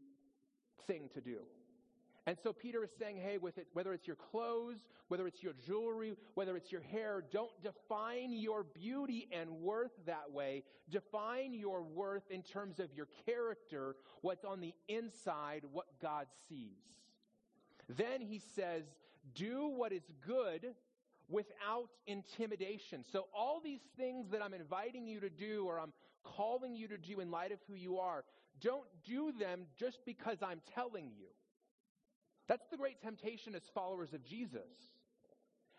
thing 0.86 1.08
to 1.14 1.20
do. 1.20 1.38
And 2.26 2.38
so 2.42 2.52
Peter 2.52 2.82
is 2.84 2.90
saying, 2.98 3.18
hey, 3.18 3.36
with 3.36 3.58
it, 3.58 3.66
whether 3.74 3.92
it's 3.92 4.06
your 4.06 4.16
clothes, 4.16 4.78
whether 5.08 5.26
it's 5.26 5.42
your 5.42 5.52
jewelry, 5.66 6.16
whether 6.34 6.56
it's 6.56 6.72
your 6.72 6.80
hair, 6.80 7.22
don't 7.32 7.50
define 7.62 8.32
your 8.32 8.64
beauty 8.64 9.28
and 9.30 9.50
worth 9.50 9.92
that 10.06 10.30
way. 10.30 10.62
Define 10.88 11.52
your 11.52 11.82
worth 11.82 12.22
in 12.30 12.42
terms 12.42 12.80
of 12.80 12.94
your 12.94 13.08
character, 13.26 13.96
what's 14.22 14.44
on 14.44 14.60
the 14.60 14.72
inside, 14.88 15.64
what 15.70 15.86
God 16.00 16.26
sees. 16.48 16.94
Then 17.88 18.20
he 18.20 18.40
says, 18.54 18.84
do 19.34 19.68
what 19.68 19.92
is 19.92 20.02
good 20.26 20.74
without 21.28 21.88
intimidation. 22.06 23.04
So 23.10 23.26
all 23.34 23.60
these 23.62 23.80
things 23.96 24.30
that 24.30 24.42
I'm 24.42 24.54
inviting 24.54 25.06
you 25.06 25.20
to 25.20 25.30
do 25.30 25.66
or 25.66 25.80
I'm 25.80 25.92
calling 26.22 26.74
you 26.74 26.88
to 26.88 26.98
do 26.98 27.20
in 27.20 27.30
light 27.30 27.52
of 27.52 27.58
who 27.68 27.74
you 27.74 27.98
are, 27.98 28.24
don't 28.60 28.86
do 29.04 29.32
them 29.32 29.62
just 29.78 29.98
because 30.04 30.38
I'm 30.42 30.60
telling 30.74 31.10
you. 31.16 31.26
That's 32.46 32.66
the 32.70 32.76
great 32.76 33.00
temptation 33.00 33.54
as 33.54 33.62
followers 33.74 34.12
of 34.12 34.24
Jesus. 34.24 34.68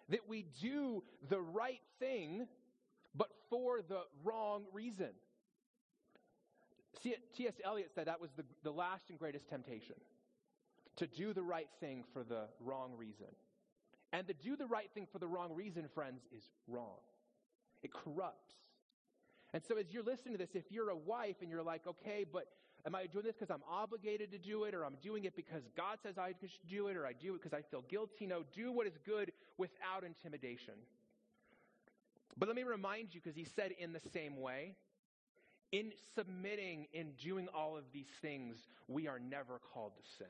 That 0.09 0.27
we 0.27 0.45
do 0.61 1.03
the 1.29 1.39
right 1.39 1.81
thing, 1.99 2.47
but 3.15 3.29
for 3.49 3.81
the 3.87 4.01
wrong 4.23 4.63
reason. 4.73 5.09
T.S. 7.03 7.53
Eliot 7.63 7.91
said 7.93 8.07
that 8.07 8.21
was 8.21 8.31
the, 8.35 8.43
the 8.63 8.71
last 8.71 9.09
and 9.09 9.19
greatest 9.19 9.47
temptation 9.47 9.95
to 10.97 11.07
do 11.07 11.33
the 11.33 11.43
right 11.43 11.69
thing 11.79 12.03
for 12.13 12.23
the 12.23 12.45
wrong 12.59 12.91
reason. 12.97 13.27
And 14.13 14.27
to 14.27 14.33
do 14.33 14.55
the 14.55 14.67
right 14.67 14.89
thing 14.93 15.07
for 15.11 15.19
the 15.19 15.27
wrong 15.27 15.53
reason, 15.53 15.87
friends, 15.93 16.21
is 16.35 16.43
wrong. 16.67 16.99
It 17.83 17.91
corrupts. 17.91 18.53
And 19.53 19.63
so 19.63 19.77
as 19.77 19.85
you're 19.91 20.03
listening 20.03 20.33
to 20.33 20.37
this, 20.37 20.55
if 20.55 20.71
you're 20.71 20.89
a 20.89 20.95
wife 20.95 21.37
and 21.41 21.49
you're 21.49 21.63
like, 21.63 21.85
okay, 21.87 22.25
but 22.31 22.47
am 22.85 22.95
I 22.95 23.07
doing 23.07 23.25
this 23.25 23.35
because 23.39 23.53
I'm 23.53 23.63
obligated 23.69 24.31
to 24.31 24.37
do 24.37 24.63
it, 24.65 24.73
or 24.73 24.85
I'm 24.85 24.97
doing 25.01 25.25
it 25.25 25.35
because 25.35 25.63
God 25.75 25.97
says 26.01 26.17
I 26.17 26.33
should 26.39 26.69
do 26.69 26.87
it, 26.87 26.97
or 26.97 27.05
I 27.05 27.13
do 27.13 27.35
it 27.35 27.41
because 27.41 27.53
I 27.53 27.61
feel 27.61 27.83
guilty? 27.89 28.25
No, 28.25 28.43
do 28.53 28.71
what 28.71 28.87
is 28.87 28.97
good 29.05 29.31
without 29.57 30.03
intimidation. 30.05 30.75
But 32.37 32.47
let 32.47 32.55
me 32.55 32.63
remind 32.63 33.13
you, 33.13 33.21
because 33.23 33.35
he 33.35 33.45
said 33.45 33.71
in 33.79 33.93
the 33.93 34.01
same 34.13 34.41
way, 34.41 34.75
in 35.71 35.91
submitting, 36.15 36.87
in 36.93 37.11
doing 37.21 37.47
all 37.53 37.77
of 37.77 37.83
these 37.93 38.09
things, 38.21 38.57
we 38.87 39.07
are 39.07 39.19
never 39.19 39.59
called 39.73 39.93
to 39.95 40.03
sin. 40.17 40.27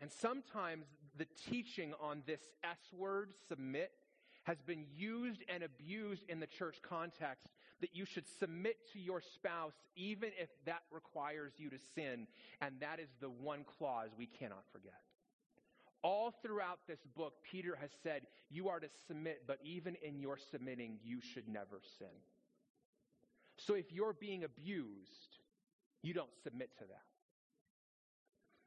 And 0.00 0.10
sometimes 0.10 0.86
the 1.16 1.26
teaching 1.50 1.94
on 2.00 2.22
this 2.26 2.40
S 2.62 2.78
word, 2.92 3.30
submit, 3.48 3.92
has 4.44 4.60
been 4.60 4.84
used 4.94 5.42
and 5.48 5.62
abused 5.62 6.24
in 6.28 6.40
the 6.40 6.46
church 6.46 6.76
context 6.82 7.48
that 7.80 7.94
you 7.94 8.04
should 8.04 8.26
submit 8.38 8.76
to 8.92 8.98
your 8.98 9.20
spouse 9.20 9.74
even 9.96 10.30
if 10.38 10.48
that 10.66 10.82
requires 10.90 11.52
you 11.56 11.70
to 11.70 11.78
sin. 11.94 12.26
And 12.60 12.74
that 12.80 13.00
is 13.00 13.08
the 13.20 13.30
one 13.30 13.64
clause 13.64 14.10
we 14.16 14.26
cannot 14.26 14.64
forget. 14.72 15.00
All 16.02 16.34
throughout 16.42 16.80
this 16.86 17.00
book, 17.16 17.34
Peter 17.50 17.78
has 17.80 17.90
said, 18.02 18.26
You 18.50 18.68
are 18.68 18.80
to 18.80 18.88
submit, 19.06 19.44
but 19.46 19.58
even 19.64 19.96
in 20.02 20.20
your 20.20 20.36
submitting, 20.50 20.98
you 21.02 21.20
should 21.22 21.48
never 21.48 21.80
sin. 21.98 22.08
So 23.56 23.74
if 23.74 23.90
you're 23.90 24.12
being 24.12 24.44
abused, 24.44 25.38
you 26.02 26.12
don't 26.12 26.34
submit 26.42 26.76
to 26.78 26.84
that. 26.84 27.13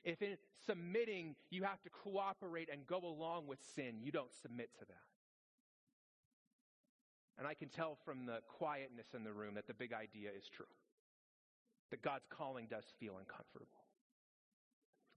If 0.07 0.21
in 0.21 0.37
submitting 0.65 1.35
you 1.49 1.63
have 1.63 1.81
to 1.83 1.89
cooperate 1.89 2.69
and 2.71 2.87
go 2.87 3.03
along 3.03 3.45
with 3.45 3.59
sin, 3.75 3.99
you 4.01 4.09
don't 4.09 4.31
submit 4.41 4.69
to 4.79 4.85
that. 4.85 5.07
And 7.37 7.45
I 7.45 7.53
can 7.53 7.67
tell 7.67 7.97
from 8.05 8.25
the 8.25 8.39
quietness 8.47 9.07
in 9.13 9.25
the 9.25 9.33
room 9.33 9.55
that 9.55 9.67
the 9.67 9.73
big 9.73 9.91
idea 9.91 10.29
is 10.31 10.47
true. 10.47 10.71
That 11.91 12.01
God's 12.01 12.25
calling 12.29 12.67
does 12.69 12.85
feel 13.01 13.17
uncomfortable. 13.19 13.83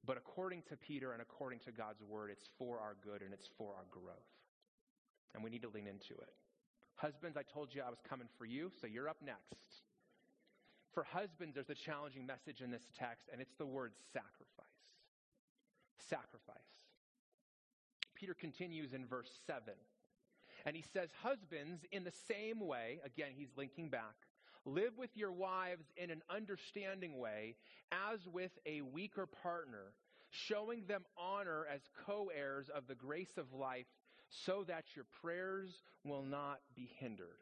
But 0.04 0.16
according 0.16 0.62
to 0.70 0.76
Peter 0.76 1.12
and 1.12 1.22
according 1.22 1.60
to 1.60 1.70
God's 1.70 2.02
word, 2.02 2.30
it's 2.32 2.50
for 2.58 2.80
our 2.80 2.96
good 3.00 3.22
and 3.22 3.32
it's 3.32 3.48
for 3.56 3.74
our 3.76 3.86
growth. 3.92 4.34
And 5.36 5.44
we 5.44 5.50
need 5.50 5.62
to 5.62 5.68
lean 5.68 5.86
into 5.86 6.20
it. 6.20 6.34
Husbands, 6.96 7.36
I 7.36 7.44
told 7.44 7.72
you 7.72 7.82
I 7.86 7.90
was 7.90 8.02
coming 8.08 8.26
for 8.36 8.44
you, 8.44 8.72
so 8.80 8.88
you're 8.88 9.08
up 9.08 9.22
next. 9.24 9.86
For 10.92 11.04
husbands, 11.04 11.54
there's 11.54 11.70
a 11.70 11.78
challenging 11.78 12.26
message 12.26 12.60
in 12.60 12.72
this 12.72 12.88
text, 12.98 13.28
and 13.30 13.40
it's 13.40 13.54
the 13.54 13.66
word 13.66 13.92
sacrifice 14.12 14.69
sacrifice. 16.10 16.58
Peter 18.14 18.34
continues 18.34 18.92
in 18.92 19.06
verse 19.06 19.30
7. 19.46 19.62
And 20.66 20.76
he 20.76 20.84
says, 20.92 21.08
Husbands, 21.22 21.86
in 21.90 22.04
the 22.04 22.12
same 22.28 22.60
way, 22.60 22.98
again, 23.04 23.30
he's 23.34 23.56
linking 23.56 23.88
back, 23.88 24.14
live 24.66 24.98
with 24.98 25.16
your 25.16 25.32
wives 25.32 25.86
in 25.96 26.10
an 26.10 26.22
understanding 26.28 27.18
way, 27.18 27.56
as 28.10 28.26
with 28.28 28.50
a 28.66 28.82
weaker 28.82 29.26
partner, 29.26 29.94
showing 30.30 30.84
them 30.86 31.04
honor 31.16 31.66
as 31.72 31.80
co 32.06 32.30
heirs 32.36 32.68
of 32.68 32.86
the 32.88 32.94
grace 32.94 33.38
of 33.38 33.54
life, 33.54 33.86
so 34.28 34.64
that 34.68 34.84
your 34.94 35.06
prayers 35.22 35.82
will 36.04 36.22
not 36.22 36.60
be 36.76 36.90
hindered. 36.98 37.38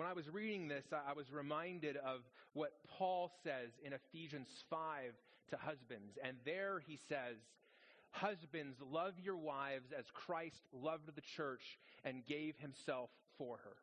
When 0.00 0.08
I 0.08 0.14
was 0.14 0.30
reading 0.30 0.66
this, 0.66 0.86
I 0.94 1.12
was 1.12 1.30
reminded 1.30 1.98
of 1.98 2.20
what 2.54 2.72
Paul 2.88 3.30
says 3.44 3.68
in 3.84 3.92
Ephesians 3.92 4.48
5 4.70 5.12
to 5.50 5.56
husbands. 5.58 6.16
And 6.24 6.38
there 6.46 6.80
he 6.86 6.98
says, 7.06 7.36
Husbands, 8.10 8.78
love 8.80 9.12
your 9.22 9.36
wives 9.36 9.92
as 9.92 10.06
Christ 10.14 10.62
loved 10.72 11.14
the 11.14 11.20
church 11.20 11.78
and 12.02 12.24
gave 12.24 12.56
himself 12.56 13.10
for 13.36 13.58
her. 13.58 13.76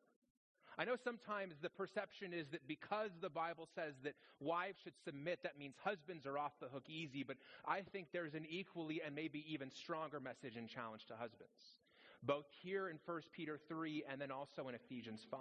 I 0.80 0.86
know 0.86 0.96
sometimes 0.96 1.54
the 1.62 1.70
perception 1.70 2.34
is 2.34 2.48
that 2.48 2.68
because 2.68 3.12
the 3.22 3.30
Bible 3.30 3.68
says 3.76 3.94
that 4.04 4.16
wives 4.40 4.80
should 4.84 4.98
submit, 5.06 5.44
that 5.44 5.60
means 5.60 5.76
husbands 5.84 6.26
are 6.26 6.40
off 6.40 6.54
the 6.60 6.68
hook 6.68 6.86
easy, 6.90 7.22
but 7.22 7.38
I 7.64 7.82
think 7.82 8.08
there's 8.12 8.34
an 8.34 8.48
equally 8.50 9.04
and 9.06 9.14
maybe 9.14 9.46
even 9.48 9.70
stronger 9.70 10.20
message 10.20 10.56
and 10.58 10.68
challenge 10.68 11.06
to 11.10 11.14
husbands. 11.14 11.78
Both 12.24 12.48
here 12.64 12.90
in 12.90 12.98
1 13.06 13.22
Peter 13.36 13.60
3 13.68 14.06
and 14.12 14.20
then 14.20 14.32
also 14.32 14.68
in 14.68 14.74
Ephesians 14.74 15.24
5. 15.30 15.40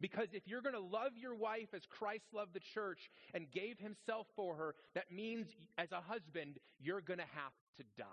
Because 0.00 0.28
if 0.32 0.46
you're 0.46 0.62
going 0.62 0.74
to 0.74 0.80
love 0.80 1.12
your 1.16 1.34
wife 1.34 1.68
as 1.74 1.82
Christ 1.88 2.24
loved 2.32 2.54
the 2.54 2.60
church 2.60 3.10
and 3.32 3.50
gave 3.50 3.78
himself 3.78 4.26
for 4.36 4.54
her, 4.54 4.74
that 4.94 5.10
means 5.10 5.46
as 5.78 5.92
a 5.92 6.00
husband, 6.00 6.58
you're 6.80 7.00
going 7.00 7.20
to 7.20 7.24
have 7.34 7.52
to 7.78 7.84
die. 7.96 8.04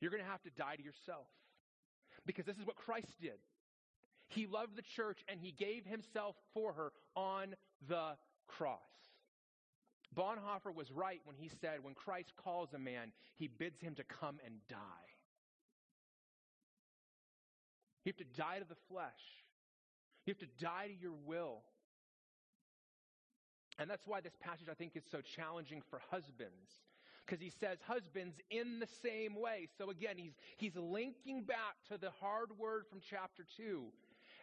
You're 0.00 0.10
going 0.10 0.22
to 0.22 0.30
have 0.30 0.42
to 0.42 0.50
die 0.50 0.76
to 0.76 0.82
yourself. 0.82 1.26
Because 2.26 2.44
this 2.44 2.56
is 2.56 2.66
what 2.66 2.76
Christ 2.76 3.12
did. 3.20 3.38
He 4.28 4.46
loved 4.46 4.76
the 4.76 4.82
church 4.82 5.20
and 5.28 5.38
he 5.40 5.52
gave 5.52 5.84
himself 5.84 6.36
for 6.54 6.72
her 6.72 6.92
on 7.14 7.54
the 7.88 8.16
cross. 8.48 8.80
Bonhoeffer 10.14 10.74
was 10.74 10.90
right 10.90 11.20
when 11.24 11.36
he 11.36 11.50
said, 11.60 11.82
when 11.82 11.94
Christ 11.94 12.32
calls 12.36 12.74
a 12.74 12.78
man, 12.78 13.12
he 13.36 13.48
bids 13.48 13.80
him 13.80 13.94
to 13.94 14.04
come 14.04 14.38
and 14.44 14.54
die. 14.68 15.11
You 18.04 18.10
have 18.10 18.16
to 18.16 18.40
die 18.40 18.58
to 18.58 18.64
the 18.68 18.80
flesh. 18.88 19.10
You 20.26 20.34
have 20.34 20.38
to 20.38 20.64
die 20.64 20.88
to 20.88 20.94
your 20.94 21.14
will. 21.26 21.62
And 23.78 23.88
that's 23.88 24.06
why 24.06 24.20
this 24.20 24.36
passage, 24.40 24.68
I 24.70 24.74
think, 24.74 24.96
is 24.96 25.04
so 25.10 25.20
challenging 25.20 25.82
for 25.90 26.00
husbands. 26.10 26.82
Because 27.24 27.40
he 27.40 27.50
says, 27.50 27.78
husbands, 27.86 28.36
in 28.50 28.80
the 28.80 28.88
same 29.02 29.40
way. 29.40 29.68
So 29.78 29.90
again, 29.90 30.16
he's, 30.16 30.32
he's 30.56 30.76
linking 30.76 31.42
back 31.42 31.76
to 31.88 31.98
the 31.98 32.10
hard 32.20 32.58
word 32.58 32.84
from 32.90 33.00
chapter 33.08 33.44
2. 33.56 33.84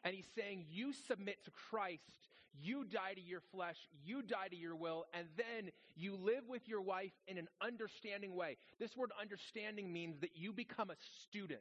And 0.04 0.16
he's 0.16 0.28
saying, 0.36 0.66
you 0.70 0.94
submit 0.94 1.44
to 1.46 1.52
Christ, 1.52 2.28
you 2.62 2.86
die 2.86 3.14
to 3.16 3.22
your 3.22 3.42
flesh, 3.52 3.76
you 4.04 4.22
die 4.22 4.48
to 4.48 4.56
your 4.56 4.76
will, 4.76 5.06
and 5.14 5.28
then 5.38 5.72
you 5.96 6.16
live 6.16 6.44
with 6.48 6.68
your 6.68 6.82
wife 6.82 7.12
in 7.28 7.38
an 7.38 7.50
understanding 7.62 8.34
way. 8.34 8.58
This 8.80 8.96
word 8.96 9.12
understanding 9.20 9.92
means 9.92 10.20
that 10.22 10.32
you 10.36 10.54
become 10.54 10.90
a 10.90 10.96
student. 11.22 11.60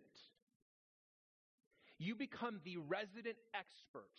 You 1.99 2.14
become 2.14 2.61
the 2.64 2.76
resident 2.76 3.37
expert 3.55 4.14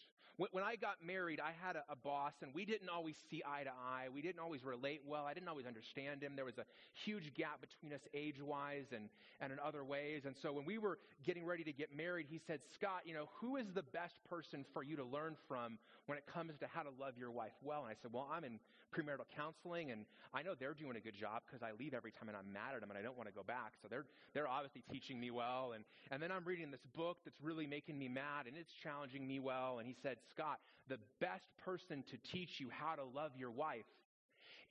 when, 0.51 0.63
I 0.63 0.77
got 0.77 0.95
married, 1.05 1.41
I 1.41 1.51
had 1.65 1.75
a, 1.75 1.83
a, 1.89 1.95
boss, 1.97 2.31
and 2.41 2.53
we 2.53 2.63
didn't 2.63 2.87
always 2.87 3.15
see 3.29 3.43
eye 3.45 3.63
to 3.63 3.71
eye. 3.71 4.07
We 4.13 4.21
didn't 4.21 4.39
always 4.39 4.63
relate 4.63 5.01
well. 5.05 5.25
I 5.25 5.33
didn't 5.33 5.49
always 5.49 5.65
understand 5.65 6.23
him. 6.23 6.33
There 6.35 6.45
was 6.45 6.57
a 6.57 6.65
huge 7.03 7.33
gap 7.35 7.59
between 7.59 7.93
us 7.93 8.01
age 8.13 8.41
wise 8.41 8.85
and, 8.95 9.09
and 9.41 9.51
in 9.51 9.59
other 9.59 9.83
ways. 9.83 10.23
And 10.25 10.35
so 10.41 10.53
when 10.53 10.65
we 10.65 10.77
were 10.77 10.97
getting 11.25 11.45
ready 11.45 11.65
to 11.65 11.73
get 11.73 11.95
married, 11.95 12.27
he 12.29 12.39
said, 12.47 12.61
Scott, 12.73 13.01
you 13.03 13.13
know, 13.13 13.27
who 13.41 13.57
is 13.57 13.65
the 13.75 13.83
best 13.83 14.15
person 14.29 14.63
for 14.73 14.81
you 14.81 14.95
to 14.95 15.03
learn 15.03 15.35
from 15.47 15.77
when 16.05 16.17
it 16.17 16.23
comes 16.25 16.57
to 16.59 16.67
how 16.67 16.83
to 16.83 16.89
love 16.99 17.17
your 17.17 17.31
wife 17.31 17.51
well? 17.61 17.81
And 17.81 17.91
I 17.91 17.95
said, 18.01 18.11
Well, 18.13 18.27
I'm 18.31 18.45
in 18.45 18.59
premarital 18.95 19.27
counseling, 19.35 19.91
and 19.91 20.05
I 20.33 20.41
know 20.43 20.53
they're 20.53 20.73
doing 20.73 20.95
a 20.95 20.99
good 20.99 21.15
job 21.15 21.41
because 21.45 21.63
I 21.63 21.71
leave 21.77 21.93
every 21.93 22.11
time 22.11 22.29
and 22.29 22.37
I'm 22.37 22.51
mad 22.53 22.75
at 22.75 22.81
them 22.81 22.89
and 22.89 22.97
I 22.97 23.01
don't 23.01 23.17
want 23.17 23.29
to 23.29 23.33
go 23.33 23.43
back. 23.43 23.73
So 23.81 23.87
they're, 23.89 24.05
they're 24.33 24.47
obviously 24.47 24.83
teaching 24.91 25.19
me 25.19 25.31
well. 25.31 25.73
And, 25.73 25.83
and 26.11 26.21
then 26.21 26.31
I'm 26.31 26.45
reading 26.45 26.69
this 26.69 26.85
book 26.95 27.17
that's 27.25 27.39
really 27.41 27.65
making 27.65 27.97
me 27.97 28.07
mad 28.07 28.45
and 28.45 28.55
it's 28.55 28.73
challenging 28.83 29.27
me 29.27 29.39
well. 29.39 29.79
And 29.79 29.87
he 29.87 29.95
said, 30.01 30.17
Scott, 30.33 30.59
the 30.87 30.97
best 31.19 31.45
person 31.63 32.03
to 32.09 32.17
teach 32.31 32.59
you 32.59 32.69
how 32.69 32.95
to 32.95 33.03
love 33.03 33.31
your 33.37 33.51
wife 33.51 33.85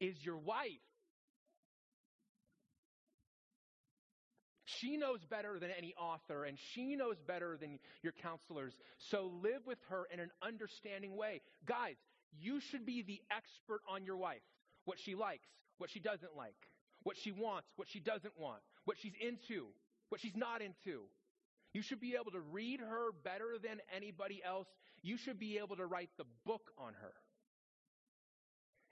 is 0.00 0.16
your 0.22 0.38
wife. 0.38 0.82
She 4.64 4.96
knows 4.96 5.18
better 5.30 5.58
than 5.58 5.70
any 5.76 5.94
author, 5.94 6.44
and 6.44 6.58
she 6.74 6.94
knows 6.94 7.16
better 7.26 7.56
than 7.58 7.78
your 8.02 8.12
counselors. 8.22 8.74
So 9.10 9.32
live 9.42 9.62
with 9.66 9.78
her 9.88 10.06
in 10.12 10.20
an 10.20 10.30
understanding 10.42 11.16
way. 11.16 11.40
Guys, 11.66 11.96
you 12.38 12.60
should 12.60 12.84
be 12.84 13.02
the 13.02 13.20
expert 13.34 13.80
on 13.88 14.04
your 14.04 14.16
wife. 14.16 14.44
What 14.84 14.98
she 15.04 15.14
likes, 15.14 15.48
what 15.78 15.90
she 15.90 16.00
doesn't 16.00 16.36
like, 16.36 16.54
what 17.02 17.16
she 17.16 17.32
wants, 17.32 17.68
what 17.76 17.88
she 17.88 18.00
doesn't 18.00 18.38
want, 18.38 18.60
what 18.84 18.96
she's 19.00 19.14
into, 19.20 19.68
what 20.10 20.20
she's 20.20 20.36
not 20.36 20.62
into. 20.62 21.08
You 21.72 21.82
should 21.82 22.00
be 22.00 22.16
able 22.20 22.32
to 22.32 22.40
read 22.40 22.80
her 22.80 23.10
better 23.24 23.56
than 23.62 23.80
anybody 23.94 24.42
else. 24.44 24.68
You 25.02 25.16
should 25.16 25.38
be 25.38 25.58
able 25.58 25.76
to 25.76 25.86
write 25.86 26.10
the 26.16 26.24
book 26.44 26.70
on 26.78 26.94
her. 27.00 27.12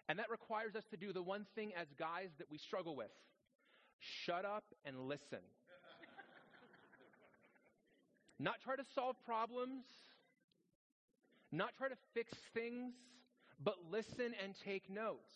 And 0.08 0.18
that 0.18 0.30
requires 0.30 0.76
us 0.76 0.84
to 0.90 0.96
do 0.96 1.12
the 1.12 1.22
one 1.22 1.46
thing 1.54 1.72
as 1.74 1.88
guys 1.98 2.28
that 2.38 2.50
we 2.50 2.58
struggle 2.58 2.94
with 2.94 3.10
shut 3.98 4.44
up 4.44 4.64
and 4.84 5.08
listen. 5.08 5.38
not 8.38 8.60
try 8.62 8.76
to 8.76 8.84
solve 8.94 9.16
problems, 9.24 9.84
not 11.50 11.70
try 11.76 11.88
to 11.88 11.96
fix 12.14 12.32
things, 12.54 12.92
but 13.62 13.74
listen 13.90 14.34
and 14.42 14.54
take 14.64 14.88
notes. 14.90 15.32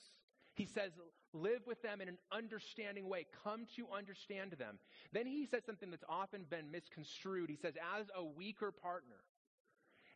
He 0.54 0.66
says, 0.66 0.92
live 1.32 1.60
with 1.66 1.80
them 1.82 2.00
in 2.00 2.08
an 2.08 2.18
understanding 2.32 3.08
way. 3.08 3.26
Come 3.44 3.66
to 3.76 3.86
understand 3.96 4.52
them. 4.58 4.78
Then 5.12 5.26
he 5.26 5.46
says 5.46 5.62
something 5.64 5.90
that's 5.90 6.04
often 6.08 6.44
been 6.48 6.70
misconstrued. 6.70 7.50
He 7.50 7.56
says, 7.56 7.74
as 7.98 8.06
a 8.16 8.24
weaker 8.24 8.72
partner. 8.72 9.16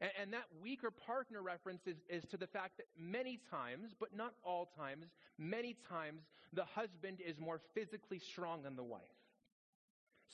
And, 0.01 0.11
and 0.21 0.33
that 0.33 0.47
weaker 0.61 0.91
partner 0.91 1.41
reference 1.43 1.87
is, 1.87 1.99
is 2.09 2.25
to 2.31 2.37
the 2.37 2.47
fact 2.47 2.79
that 2.79 2.87
many 2.99 3.39
times, 3.51 3.95
but 3.99 4.15
not 4.15 4.35
all 4.43 4.69
times, 4.77 5.07
many 5.39 5.77
times, 5.89 6.23
the 6.53 6.65
husband 6.65 7.21
is 7.25 7.39
more 7.39 7.61
physically 7.75 8.19
strong 8.19 8.63
than 8.63 8.77
the 8.77 8.83
wife. 8.83 9.03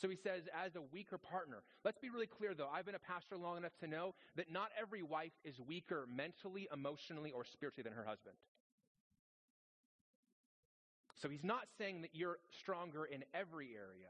So 0.00 0.08
he 0.08 0.16
says, 0.16 0.44
as 0.64 0.76
a 0.76 0.82
weaker 0.92 1.18
partner. 1.18 1.58
Let's 1.84 1.98
be 1.98 2.08
really 2.08 2.26
clear 2.26 2.54
though. 2.54 2.68
I've 2.72 2.86
been 2.86 2.94
a 2.94 2.98
pastor 2.98 3.36
long 3.36 3.58
enough 3.58 3.76
to 3.80 3.86
know 3.86 4.14
that 4.36 4.50
not 4.50 4.70
every 4.80 5.02
wife 5.02 5.32
is 5.44 5.60
weaker 5.60 6.06
mentally, 6.08 6.68
emotionally, 6.72 7.32
or 7.32 7.44
spiritually 7.44 7.82
than 7.82 7.92
her 7.92 8.04
husband. 8.04 8.36
So 11.20 11.28
he's 11.28 11.44
not 11.44 11.66
saying 11.78 12.02
that 12.02 12.10
you're 12.14 12.38
stronger 12.58 13.04
in 13.04 13.24
every 13.34 13.70
area. 13.74 14.08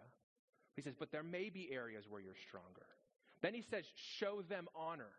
He 0.77 0.83
says, 0.83 0.94
but 0.99 1.11
there 1.11 1.25
may 1.25 1.51
be 1.51 1.68
areas 1.73 2.05
where 2.09 2.20
you're 2.20 2.38
stronger. 2.49 2.87
Then 3.42 3.55
he 3.55 3.62
says, 3.68 3.85
show 4.18 4.42
them 4.42 4.68
honor. 4.77 5.11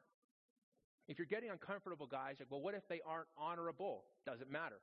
If 1.08 1.20
you're 1.20 1.26
getting 1.26 1.50
uncomfortable, 1.50 2.08
guys, 2.08 2.36
like, 2.40 2.48
well, 2.50 2.62
what 2.62 2.76
if 2.76 2.88
they 2.88 3.02
aren't 3.06 3.28
honorable? 3.38 4.06
Doesn't 4.26 4.50
matter. 4.50 4.80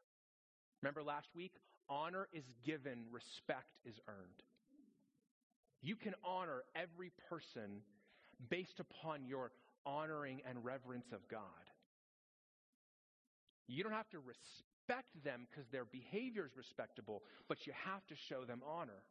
Remember 0.83 1.03
last 1.03 1.29
week? 1.35 1.53
Honor 1.88 2.29
is 2.33 2.44
given, 2.66 3.05
respect 3.11 3.79
is 3.87 3.94
earned. 4.07 4.42
You 5.81 5.97
can 5.97 6.14
honor 6.23 6.64
every 6.75 7.12
person 7.31 7.81
based 8.51 8.81
upon 8.81 9.25
your 9.25 9.53
honoring 9.87 10.42
and 10.47 10.62
reverence 10.62 11.07
of 11.12 11.27
God. 11.29 11.40
You 13.66 13.83
don't 13.83 13.92
have 13.92 14.11
to 14.11 14.18
respect 14.18 14.78
them 15.24 15.46
because 15.51 15.68
their 15.70 15.85
behavior 15.85 16.46
is 16.46 16.57
respectable, 16.57 17.22
but 17.48 17.66
you 17.66 17.72
have 17.85 18.07
to 18.07 18.14
show 18.29 18.44
them 18.44 18.62
honor. 18.66 19.03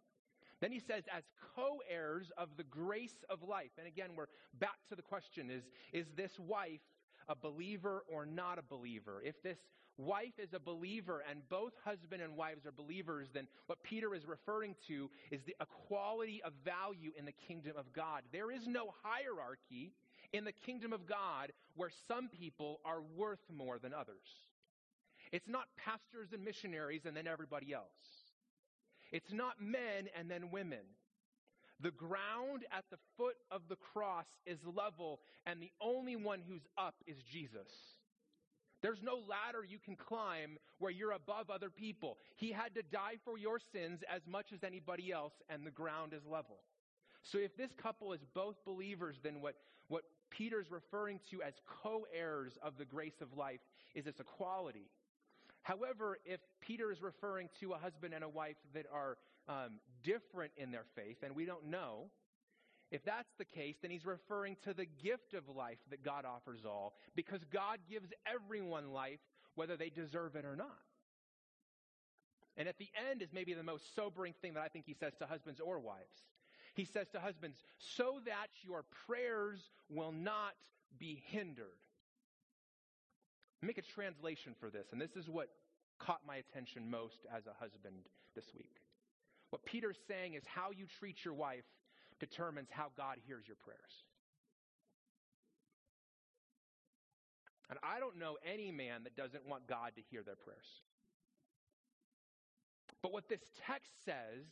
Then 0.60 0.72
he 0.72 0.80
says, 0.80 1.04
as 1.16 1.24
co 1.56 1.82
heirs 1.90 2.32
of 2.38 2.50
the 2.58 2.64
grace 2.64 3.24
of 3.30 3.44
life. 3.44 3.72
And 3.78 3.88
again, 3.88 4.12
we're 4.16 4.28
back 4.60 4.78
to 4.90 4.96
the 4.96 5.02
question 5.02 5.50
is, 5.52 5.64
is 5.94 6.08
this 6.16 6.32
wife 6.40 6.82
a 7.30 7.36
believer 7.36 8.04
or 8.12 8.26
not 8.26 8.58
a 8.58 8.64
believer? 8.64 9.22
If 9.24 9.42
this 9.44 9.58
wife 9.98 10.34
is 10.40 10.54
a 10.54 10.60
believer 10.60 11.24
and 11.30 11.48
both 11.50 11.74
husband 11.84 12.22
and 12.22 12.36
wives 12.36 12.66
are 12.66 12.72
believers, 12.72 13.28
then 13.34 13.48
what 13.68 13.84
Peter 13.84 14.16
is 14.16 14.26
referring 14.26 14.76
to 14.88 15.10
is 15.32 15.42
the 15.46 15.56
equality 15.62 16.42
of 16.44 16.54
value 16.66 17.12
in 17.18 17.26
the 17.26 17.34
kingdom 17.48 17.74
of 17.78 17.92
God. 17.94 18.24
There 18.32 18.52
is 18.52 18.68
no 18.68 18.94
hierarchy 19.04 19.94
in 20.34 20.44
the 20.44 20.52
kingdom 20.52 20.94
of 20.94 21.08
God 21.08 21.52
where 21.76 21.92
some 22.08 22.30
people 22.30 22.80
are 22.86 23.02
worth 23.16 23.40
more 23.54 23.80
than 23.80 23.94
others. 23.94 24.47
It's 25.32 25.48
not 25.48 25.66
pastors 25.78 26.30
and 26.34 26.44
missionaries 26.44 27.06
and 27.06 27.16
then 27.16 27.28
everybody 27.28 27.74
else. 27.74 27.86
It's 29.12 29.32
not 29.32 29.62
men 29.62 30.10
and 30.18 30.30
then 30.30 30.52
women. 30.52 30.86
The 31.80 31.92
ground 31.92 32.66
at 32.72 32.86
the 32.90 32.98
foot 33.18 33.36
of 33.52 33.62
the 33.70 33.76
cross 33.76 34.26
is 34.46 34.58
level, 34.66 35.20
and 35.46 35.62
the 35.62 35.72
only 35.80 36.16
one 36.16 36.42
who's 36.48 36.68
up 36.78 36.96
is 37.06 37.18
Jesus. 37.22 37.70
There's 38.82 39.02
no 39.04 39.22
ladder 39.28 39.64
you 39.68 39.78
can 39.80 39.96
climb 39.96 40.58
where 40.80 40.92
you're 40.92 41.12
above 41.12 41.50
other 41.50 41.70
people. 41.70 42.18
He 42.36 42.52
had 42.52 42.76
to 42.76 42.84
die 42.84 43.16
for 43.24 43.38
your 43.38 43.60
sins 43.60 44.02
as 44.12 44.22
much 44.28 44.54
as 44.54 44.64
anybody 44.64 45.12
else, 45.12 45.34
and 45.50 45.66
the 45.66 45.72
ground 45.72 46.14
is 46.14 46.26
level. 46.26 46.58
So 47.24 47.38
if 47.38 47.56
this 47.58 47.72
couple 47.74 48.14
is 48.14 48.22
both 48.34 48.56
believers, 48.66 49.18
then 49.22 49.42
what, 49.42 49.56
what 49.88 50.04
Peter's 50.30 50.72
referring 50.72 51.20
to 51.32 51.42
as 51.42 51.54
co 51.66 52.06
heirs 52.16 52.58
of 52.62 52.78
the 52.78 52.86
grace 52.86 53.22
of 53.22 53.36
life 53.36 53.60
is 53.96 54.06
this 54.06 54.20
equality. 54.20 54.90
However, 55.68 56.18
if 56.24 56.40
Peter 56.62 56.94
is 56.94 57.02
referring 57.02 57.50
to 57.60 57.74
a 57.74 57.78
husband 57.78 58.14
and 58.14 58.24
a 58.24 58.30
wife 58.30 58.56
that 58.74 58.86
are 58.90 59.18
um, 59.50 59.82
different 60.02 60.54
in 60.56 60.72
their 60.72 60.86
faith, 60.96 61.18
and 61.24 61.36
we 61.36 61.44
don't 61.44 61.68
know, 61.68 62.06
if 62.90 63.04
that's 63.04 63.34
the 63.38 63.44
case, 63.44 63.76
then 63.82 63.92
he's 63.92 64.06
referring 64.06 64.56
to 64.64 64.74
the 64.74 64.86
gift 64.86 65.34
of 65.34 65.54
life 65.54 65.80
that 65.90 66.06
God 66.06 66.24
offers 66.24 66.62
all, 66.66 66.94
because 67.18 67.42
God 67.52 67.80
gives 67.90 68.14
everyone 68.26 68.94
life, 68.94 69.20
whether 69.56 69.76
they 69.76 69.90
deserve 69.90 70.38
it 70.38 70.46
or 70.46 70.56
not. 70.56 70.80
And 72.56 72.70
at 72.70 72.78
the 72.78 72.88
end 73.12 73.22
is 73.22 73.34
maybe 73.34 73.54
the 73.54 73.62
most 73.62 73.94
sobering 73.94 74.36
thing 74.42 74.54
that 74.54 74.64
I 74.64 74.70
think 74.70 74.86
he 74.86 74.94
says 74.94 75.16
to 75.20 75.26
husbands 75.26 75.60
or 75.60 75.80
wives. 75.80 76.24
He 76.76 76.86
says 76.86 77.10
to 77.10 77.20
husbands, 77.20 77.58
so 77.78 78.22
that 78.26 78.48
your 78.62 78.86
prayers 79.06 79.70
will 79.90 80.14
not 80.14 80.54
be 80.98 81.22
hindered. 81.28 81.68
Make 83.62 83.78
a 83.78 83.82
translation 83.82 84.54
for 84.60 84.70
this, 84.70 84.88
and 84.92 85.02
this 85.02 85.16
is 85.16 85.28
what 85.28 85.50
caught 86.00 86.22
my 86.28 86.38
attention 86.38 86.90
most 86.90 87.26
as 87.36 87.48
a 87.48 87.54
husband 87.60 87.96
this 88.36 88.46
week. 88.56 88.82
What 89.50 89.66
Peter's 89.66 89.98
saying 90.08 90.36
is 90.36 90.44
how 90.46 90.70
you 90.72 90.86
treat 91.00 91.26
your 91.26 91.34
wife 91.34 91.66
determines 92.20 92.70
how 92.70 92.88
God 92.96 93.18
hears 93.26 93.48
your 93.48 93.56
prayers. 93.56 94.04
And 97.70 97.80
I 97.84 98.00
don't 98.00 98.18
know 98.18 98.38
any 98.46 98.72
man 98.72 99.04
that 99.04 99.16
doesn't 99.16 99.48
want 99.48 99.68
God 99.68 99.92
to 99.96 100.02
hear 100.10 100.24
their 100.24 100.36
prayers. 100.36 100.68
But 103.02 103.12
what 103.12 103.28
this 103.30 103.42
text 103.66 103.92
says 104.06 104.46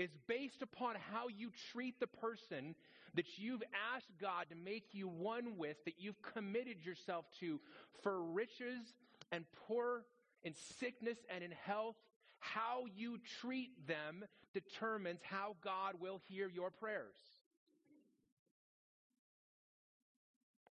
is 0.00 0.10
based 0.26 0.62
upon 0.62 0.96
how 1.12 1.28
you 1.28 1.50
treat 1.72 2.00
the 2.00 2.06
person 2.06 2.74
that 3.14 3.38
you've 3.38 3.62
asked 3.94 4.10
God 4.20 4.46
to 4.50 4.56
make 4.56 4.86
you 4.92 5.08
one 5.08 5.58
with, 5.58 5.76
that 5.84 5.94
you've 5.98 6.20
committed 6.22 6.84
yourself 6.84 7.26
to 7.40 7.60
for 8.02 8.22
riches 8.22 8.94
and 9.30 9.44
poor, 9.66 10.04
in 10.42 10.54
sickness 10.78 11.18
and 11.28 11.44
in 11.44 11.50
health. 11.66 11.96
How 12.38 12.84
you 12.96 13.18
treat 13.42 13.86
them 13.86 14.24
determines 14.54 15.20
how 15.22 15.56
God 15.62 15.94
will 16.00 16.20
hear 16.28 16.48
your 16.48 16.70
prayers. 16.70 17.16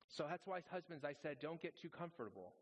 So 0.08 0.24
that's 0.30 0.46
why, 0.46 0.60
husbands, 0.70 1.04
I 1.04 1.14
said, 1.20 1.38
don't 1.42 1.60
get 1.60 1.74
too 1.80 1.88
comfortable. 1.88 2.52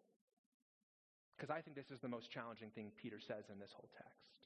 Because 1.37 1.51
I 1.51 1.61
think 1.61 1.77
this 1.77 1.91
is 1.91 2.01
the 2.01 2.09
most 2.09 2.31
challenging 2.31 2.71
thing 2.71 2.91
Peter 2.97 3.21
says 3.21 3.45
in 3.53 3.59
this 3.59 3.73
whole 3.77 3.91
text. 3.97 4.44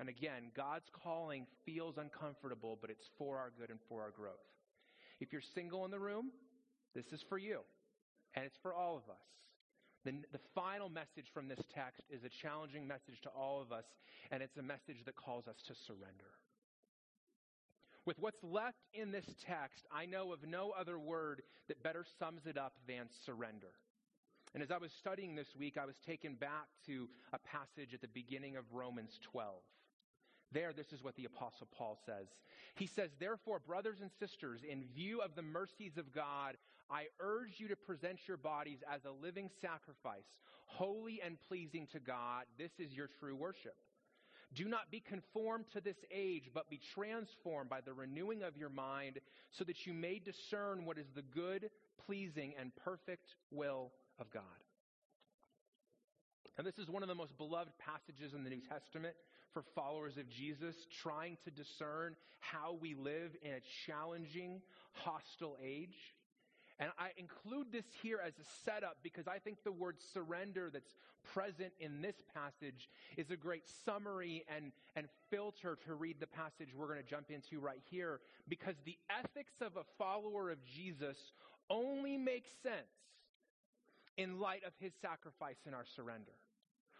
And 0.00 0.08
again, 0.08 0.52
God's 0.56 0.88
calling 0.92 1.46
feels 1.66 1.96
uncomfortable, 1.98 2.78
but 2.80 2.90
it's 2.90 3.08
for 3.18 3.36
our 3.38 3.50
good 3.58 3.70
and 3.70 3.80
for 3.88 4.02
our 4.02 4.10
growth. 4.10 4.46
If 5.20 5.32
you're 5.32 5.42
single 5.54 5.84
in 5.84 5.90
the 5.90 5.98
room, 5.98 6.30
this 6.94 7.06
is 7.12 7.24
for 7.28 7.38
you, 7.38 7.60
and 8.34 8.44
it's 8.44 8.56
for 8.62 8.74
all 8.74 8.96
of 8.96 9.10
us. 9.10 9.26
The, 10.04 10.12
the 10.32 10.40
final 10.54 10.88
message 10.88 11.26
from 11.34 11.48
this 11.48 11.58
text 11.74 12.02
is 12.08 12.22
a 12.22 12.28
challenging 12.28 12.86
message 12.86 13.20
to 13.22 13.28
all 13.30 13.60
of 13.60 13.72
us, 13.72 13.84
and 14.30 14.42
it's 14.42 14.56
a 14.56 14.62
message 14.62 15.04
that 15.04 15.16
calls 15.16 15.48
us 15.48 15.56
to 15.66 15.74
surrender. 15.86 16.38
With 18.06 18.18
what's 18.20 18.42
left 18.42 18.86
in 18.94 19.10
this 19.10 19.26
text, 19.44 19.84
I 19.92 20.06
know 20.06 20.32
of 20.32 20.46
no 20.46 20.72
other 20.78 20.98
word 20.98 21.42
that 21.66 21.82
better 21.82 22.06
sums 22.18 22.46
it 22.46 22.56
up 22.56 22.74
than 22.86 23.06
surrender. 23.26 23.74
And 24.54 24.62
as 24.62 24.70
I 24.70 24.78
was 24.78 24.92
studying 24.98 25.34
this 25.34 25.54
week, 25.58 25.76
I 25.76 25.84
was 25.84 25.96
taken 26.06 26.34
back 26.34 26.68
to 26.86 27.08
a 27.32 27.38
passage 27.38 27.92
at 27.92 28.00
the 28.00 28.08
beginning 28.08 28.56
of 28.56 28.64
Romans 28.72 29.18
12. 29.30 29.56
There, 30.52 30.72
this 30.72 30.92
is 30.92 31.02
what 31.02 31.16
the 31.16 31.26
Apostle 31.26 31.68
Paul 31.76 31.98
says. 32.06 32.26
He 32.74 32.86
says, 32.86 33.10
Therefore, 33.18 33.58
brothers 33.58 33.98
and 34.00 34.10
sisters, 34.18 34.60
in 34.68 34.84
view 34.94 35.20
of 35.20 35.34
the 35.34 35.42
mercies 35.42 35.98
of 35.98 36.14
God, 36.14 36.56
I 36.90 37.06
urge 37.20 37.58
you 37.58 37.68
to 37.68 37.76
present 37.76 38.20
your 38.26 38.38
bodies 38.38 38.78
as 38.90 39.04
a 39.04 39.10
living 39.10 39.50
sacrifice, 39.60 40.24
holy 40.64 41.20
and 41.24 41.36
pleasing 41.48 41.86
to 41.92 42.00
God. 42.00 42.44
This 42.56 42.72
is 42.78 42.94
your 42.94 43.08
true 43.20 43.36
worship. 43.36 43.76
Do 44.54 44.64
not 44.64 44.90
be 44.90 45.00
conformed 45.00 45.66
to 45.74 45.82
this 45.82 45.98
age, 46.10 46.50
but 46.54 46.70
be 46.70 46.80
transformed 46.94 47.68
by 47.68 47.82
the 47.82 47.92
renewing 47.92 48.42
of 48.42 48.56
your 48.56 48.70
mind, 48.70 49.20
so 49.50 49.64
that 49.64 49.86
you 49.86 49.92
may 49.92 50.18
discern 50.18 50.86
what 50.86 50.96
is 50.96 51.08
the 51.14 51.22
good, 51.22 51.68
pleasing, 52.06 52.54
and 52.58 52.74
perfect 52.76 53.34
will 53.50 53.92
of 54.18 54.30
God. 54.30 54.42
And 56.56 56.66
this 56.66 56.78
is 56.78 56.88
one 56.88 57.02
of 57.02 57.08
the 57.08 57.14
most 57.14 57.36
beloved 57.36 57.72
passages 57.78 58.32
in 58.34 58.42
the 58.42 58.50
New 58.50 58.60
Testament 58.60 59.14
for 59.58 59.64
followers 59.74 60.16
of 60.18 60.28
Jesus, 60.28 60.76
trying 61.02 61.36
to 61.42 61.50
discern 61.50 62.14
how 62.38 62.78
we 62.80 62.94
live 62.94 63.32
in 63.42 63.54
a 63.54 63.60
challenging, 63.86 64.60
hostile 64.92 65.56
age. 65.60 65.96
And 66.78 66.90
I 66.96 67.08
include 67.16 67.72
this 67.72 67.86
here 68.00 68.20
as 68.24 68.34
a 68.34 68.44
setup 68.64 68.98
because 69.02 69.26
I 69.26 69.38
think 69.38 69.64
the 69.64 69.72
word 69.72 69.96
surrender 70.12 70.70
that's 70.72 70.94
present 71.24 71.72
in 71.80 72.00
this 72.00 72.14
passage 72.32 72.88
is 73.16 73.32
a 73.32 73.36
great 73.36 73.64
summary 73.84 74.44
and, 74.54 74.70
and 74.94 75.08
filter 75.28 75.76
to 75.86 75.94
read 75.94 76.20
the 76.20 76.28
passage 76.28 76.68
we're 76.76 76.86
going 76.86 77.02
to 77.02 77.10
jump 77.10 77.32
into 77.32 77.58
right 77.58 77.82
here. 77.90 78.20
Because 78.48 78.76
the 78.84 78.96
ethics 79.10 79.54
of 79.60 79.76
a 79.76 79.82
follower 79.98 80.50
of 80.50 80.58
Jesus 80.64 81.16
only 81.68 82.16
make 82.16 82.44
sense 82.62 82.76
in 84.16 84.38
light 84.38 84.62
of 84.64 84.72
his 84.78 84.92
sacrifice 85.02 85.58
and 85.66 85.74
our 85.74 85.86
surrender. 85.96 86.34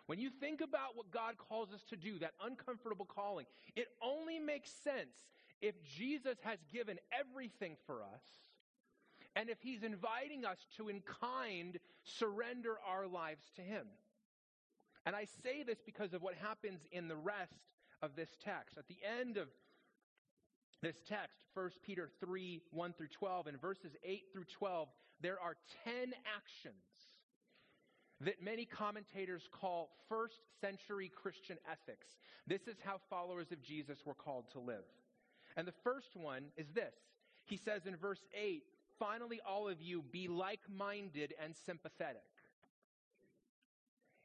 When 0.08 0.18
you 0.18 0.30
think 0.30 0.62
about 0.62 0.96
what 0.96 1.10
God 1.10 1.34
calls 1.36 1.70
us 1.70 1.82
to 1.90 1.96
do, 1.96 2.18
that 2.20 2.32
uncomfortable 2.42 3.04
calling, 3.04 3.44
it 3.76 3.88
only 4.02 4.38
makes 4.38 4.70
sense 4.82 5.14
if 5.60 5.74
Jesus 5.84 6.38
has 6.44 6.58
given 6.72 6.98
everything 7.12 7.76
for 7.86 8.02
us 8.02 8.22
and 9.36 9.50
if 9.50 9.58
he's 9.60 9.82
inviting 9.82 10.46
us 10.46 10.56
to, 10.78 10.88
in 10.88 11.02
kind, 11.20 11.78
surrender 12.04 12.76
our 12.88 13.06
lives 13.06 13.44
to 13.56 13.62
him. 13.62 13.86
And 15.04 15.14
I 15.14 15.26
say 15.42 15.62
this 15.62 15.78
because 15.84 16.14
of 16.14 16.22
what 16.22 16.34
happens 16.36 16.80
in 16.90 17.08
the 17.08 17.16
rest 17.16 17.60
of 18.00 18.16
this 18.16 18.30
text. 18.42 18.78
At 18.78 18.88
the 18.88 18.96
end 19.20 19.36
of 19.36 19.48
this 20.80 20.96
text, 21.06 21.44
1 21.52 21.70
Peter 21.84 22.08
3 22.24 22.62
1 22.70 22.92
through 22.94 23.08
12, 23.08 23.48
in 23.48 23.56
verses 23.58 23.92
8 24.02 24.22
through 24.32 24.44
12, 24.44 24.88
there 25.20 25.38
are 25.38 25.56
10 25.84 26.14
actions 26.34 26.97
that 28.20 28.42
many 28.42 28.64
commentators 28.64 29.48
call 29.52 29.90
first 30.08 30.40
century 30.60 31.10
Christian 31.14 31.56
ethics. 31.70 32.06
This 32.46 32.66
is 32.66 32.76
how 32.82 32.96
followers 33.08 33.52
of 33.52 33.62
Jesus 33.62 33.98
were 34.04 34.14
called 34.14 34.50
to 34.52 34.58
live. 34.58 34.84
And 35.56 35.66
the 35.66 35.74
first 35.84 36.16
one 36.16 36.44
is 36.56 36.66
this 36.74 36.94
He 37.44 37.56
says 37.56 37.86
in 37.86 37.96
verse 37.96 38.24
8, 38.34 38.62
finally, 38.98 39.40
all 39.46 39.68
of 39.68 39.80
you 39.80 40.02
be 40.10 40.28
like 40.28 40.60
minded 40.68 41.34
and 41.42 41.54
sympathetic. 41.66 42.22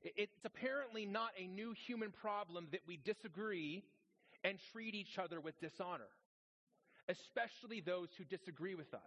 It's 0.02 0.44
apparently 0.44 1.06
not 1.06 1.32
a 1.38 1.48
new 1.48 1.74
human 1.74 2.12
problem 2.12 2.68
that 2.72 2.82
we 2.86 2.98
disagree 2.98 3.84
and 4.44 4.58
treat 4.74 4.96
each 4.96 5.18
other 5.18 5.40
with 5.40 5.60
dishonor, 5.62 6.10
especially 7.08 7.80
those 7.80 8.10
who 8.18 8.26
disagree 8.26 8.76
with 8.76 8.94
us. 8.94 9.02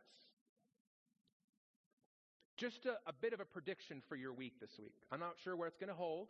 Just 2.56 2.86
a, 2.86 2.96
a 3.06 3.12
bit 3.12 3.32
of 3.32 3.40
a 3.40 3.44
prediction 3.44 4.02
for 4.08 4.16
your 4.16 4.32
week 4.32 4.60
this 4.60 4.78
week. 4.78 4.94
I'm 5.12 5.20
not 5.20 5.34
sure 5.42 5.56
where 5.56 5.68
it's 5.68 5.76
going 5.76 5.88
to 5.88 5.94
hold. 5.94 6.28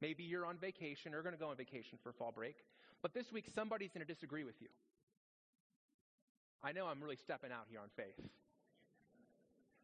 Maybe 0.00 0.22
you're 0.22 0.46
on 0.46 0.56
vacation 0.58 1.14
or 1.14 1.22
going 1.22 1.34
to 1.34 1.40
go 1.40 1.48
on 1.48 1.56
vacation 1.56 1.98
for 2.02 2.12
fall 2.12 2.32
break. 2.32 2.56
But 3.02 3.14
this 3.14 3.30
week, 3.32 3.46
somebody's 3.54 3.92
going 3.92 4.06
to 4.06 4.12
disagree 4.12 4.44
with 4.44 4.60
you. 4.60 4.68
I 6.62 6.72
know 6.72 6.86
I'm 6.86 7.02
really 7.02 7.16
stepping 7.16 7.52
out 7.52 7.66
here 7.70 7.80
on 7.80 7.88
faith. 7.96 8.18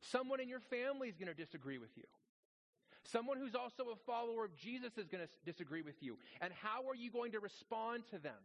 Someone 0.00 0.40
in 0.40 0.48
your 0.48 0.60
family 0.60 1.08
is 1.08 1.16
going 1.16 1.28
to 1.28 1.34
disagree 1.34 1.78
with 1.78 1.96
you. 1.96 2.04
Someone 3.04 3.38
who's 3.38 3.54
also 3.54 3.90
a 3.92 3.96
follower 4.06 4.44
of 4.44 4.56
Jesus 4.56 4.96
is 4.96 5.08
going 5.08 5.24
to 5.24 5.30
disagree 5.44 5.82
with 5.82 6.02
you. 6.02 6.18
And 6.40 6.52
how 6.62 6.88
are 6.88 6.94
you 6.94 7.10
going 7.10 7.32
to 7.32 7.40
respond 7.40 8.04
to 8.10 8.18
them? 8.18 8.40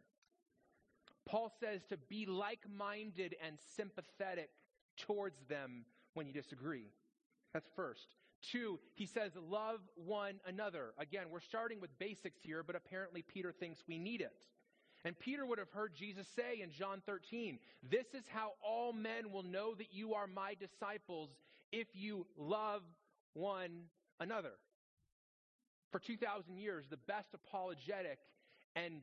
Paul 1.26 1.52
says 1.60 1.82
to 1.90 1.98
be 1.98 2.26
like 2.26 2.60
minded 2.76 3.36
and 3.46 3.58
sympathetic 3.76 4.50
towards 4.98 5.38
them 5.50 5.86
when 6.14 6.26
you 6.26 6.34
disagree. 6.34 6.86
That's 7.58 7.70
first. 7.76 8.14
Two, 8.52 8.80
he 8.94 9.08
says, 9.08 9.32
love 9.50 9.80
one 9.96 10.36
another. 10.46 10.94
Again, 11.00 11.24
we're 11.32 11.40
starting 11.40 11.82
with 11.82 11.90
basics 11.98 12.38
here, 12.44 12.62
but 12.62 12.76
apparently 12.76 13.24
Peter 13.24 13.52
thinks 13.52 13.80
we 13.88 13.98
need 13.98 14.22
it. 14.22 14.46
And 15.04 15.18
Peter 15.18 15.44
would 15.44 15.58
have 15.58 15.72
heard 15.72 15.96
Jesus 15.96 16.28
say 16.36 16.62
in 16.62 16.70
John 16.70 17.02
13, 17.08 17.58
This 17.82 18.06
is 18.14 18.26
how 18.28 18.52
all 18.64 18.94
men 18.94 19.32
will 19.32 19.42
know 19.42 19.74
that 19.74 19.92
you 19.92 20.14
are 20.14 20.28
my 20.28 20.54
disciples 20.54 21.32
if 21.72 21.88
you 21.94 22.28
love 22.38 22.84
one 23.34 23.86
another. 24.20 24.54
For 25.92 25.98
2,000 25.98 26.58
years, 26.58 26.86
the 26.92 26.98
best 26.98 27.30
apologetic 27.34 28.20
and 28.76 29.02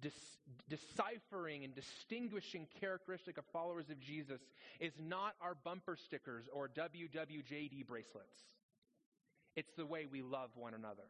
dis- 0.00 0.38
deciphering 0.68 1.64
and 1.64 1.74
distinguishing 1.74 2.66
characteristic 2.80 3.38
of 3.38 3.44
followers 3.52 3.90
of 3.90 4.00
Jesus 4.00 4.40
is 4.80 4.92
not 5.00 5.34
our 5.40 5.54
bumper 5.54 5.96
stickers 5.96 6.44
or 6.52 6.68
WWJD 6.68 7.86
bracelets. 7.86 8.38
It's 9.56 9.72
the 9.76 9.86
way 9.86 10.06
we 10.10 10.22
love 10.22 10.50
one 10.54 10.74
another. 10.74 11.08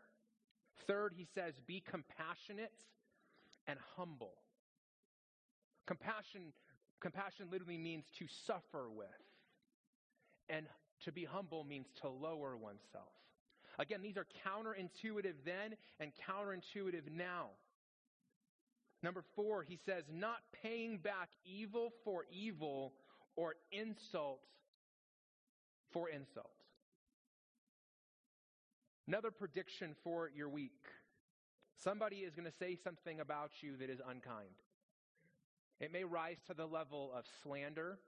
Third, 0.87 1.13
he 1.17 1.27
says, 1.35 1.55
be 1.67 1.81
compassionate 1.81 2.73
and 3.67 3.79
humble. 3.97 4.35
Compassion, 5.87 6.53
compassion 7.01 7.47
literally 7.51 7.79
means 7.79 8.05
to 8.19 8.27
suffer 8.47 8.91
with. 8.91 9.09
And 10.49 10.67
to 11.05 11.13
be 11.13 11.25
humble 11.25 11.65
means 11.65 11.87
to 12.01 12.09
lower 12.09 12.57
oneself. 12.57 13.13
Again, 13.79 14.03
these 14.03 14.17
are 14.17 14.27
counterintuitive 14.47 15.35
then 15.45 15.77
and 15.99 16.13
counterintuitive 16.29 17.11
now. 17.11 17.51
Number 19.03 19.25
four, 19.35 19.63
he 19.63 19.79
says, 19.85 20.05
not 20.13 20.39
paying 20.63 20.99
back 20.99 21.31
evil 21.45 21.93
for 22.05 22.25
evil 22.31 22.93
or 23.35 23.57
insult 23.73 24.41
for 25.91 26.09
insult. 26.09 26.51
Another 29.09 29.31
prediction 29.31 29.95
for 30.05 30.31
your 30.35 30.49
week. 30.49 30.87
Somebody 31.83 32.19
is 32.19 32.35
going 32.35 32.47
to 32.47 32.57
say 32.57 32.77
something 32.77 33.19
about 33.19 33.51
you 33.61 33.77
that 33.79 33.91
is 33.91 34.01
unkind. 34.09 34.55
It 35.81 35.93
may 35.93 36.05
rise 36.05 36.39
to 36.47 36.55
the 36.55 36.67
level 36.67 37.11
of 37.13 37.25
slander, 37.43 37.99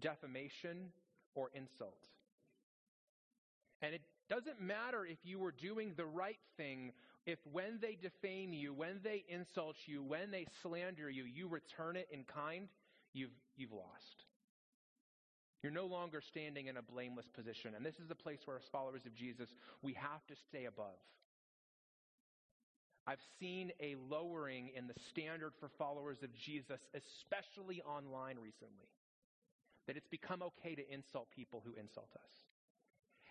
defamation, 0.00 0.92
or 1.34 1.50
insult. 1.52 1.98
And 3.82 3.92
it 3.94 4.02
doesn't 4.28 4.60
matter 4.60 5.04
if 5.04 5.18
you 5.24 5.40
were 5.40 5.52
doing 5.52 5.94
the 5.96 6.06
right 6.06 6.38
thing 6.56 6.92
if 7.26 7.38
when 7.52 7.78
they 7.82 7.98
defame 8.00 8.52
you, 8.52 8.72
when 8.72 9.00
they 9.02 9.24
insult 9.28 9.76
you, 9.86 10.02
when 10.02 10.30
they 10.30 10.46
slander 10.62 11.10
you, 11.10 11.24
you 11.24 11.48
return 11.48 11.96
it 11.96 12.08
in 12.12 12.22
kind, 12.22 12.68
you've, 13.12 13.34
you've 13.56 13.72
lost. 13.72 14.24
You're 15.62 15.72
no 15.72 15.86
longer 15.86 16.20
standing 16.20 16.68
in 16.68 16.76
a 16.76 16.82
blameless 16.82 17.26
position. 17.34 17.74
And 17.74 17.84
this 17.84 17.96
is 17.96 18.06
the 18.08 18.14
place 18.14 18.38
where, 18.44 18.56
as 18.56 18.62
followers 18.70 19.04
of 19.06 19.14
Jesus, 19.14 19.48
we 19.82 19.94
have 19.94 20.24
to 20.28 20.34
stay 20.48 20.66
above. 20.66 21.00
I've 23.08 23.22
seen 23.40 23.72
a 23.80 23.96
lowering 24.08 24.70
in 24.76 24.86
the 24.86 24.94
standard 25.10 25.52
for 25.58 25.68
followers 25.78 26.18
of 26.22 26.32
Jesus, 26.34 26.80
especially 26.94 27.82
online 27.82 28.36
recently. 28.36 28.86
That 29.88 29.96
it's 29.96 30.08
become 30.08 30.42
okay 30.42 30.74
to 30.74 30.92
insult 30.92 31.28
people 31.34 31.62
who 31.64 31.72
insult 31.80 32.10
us. 32.14 32.30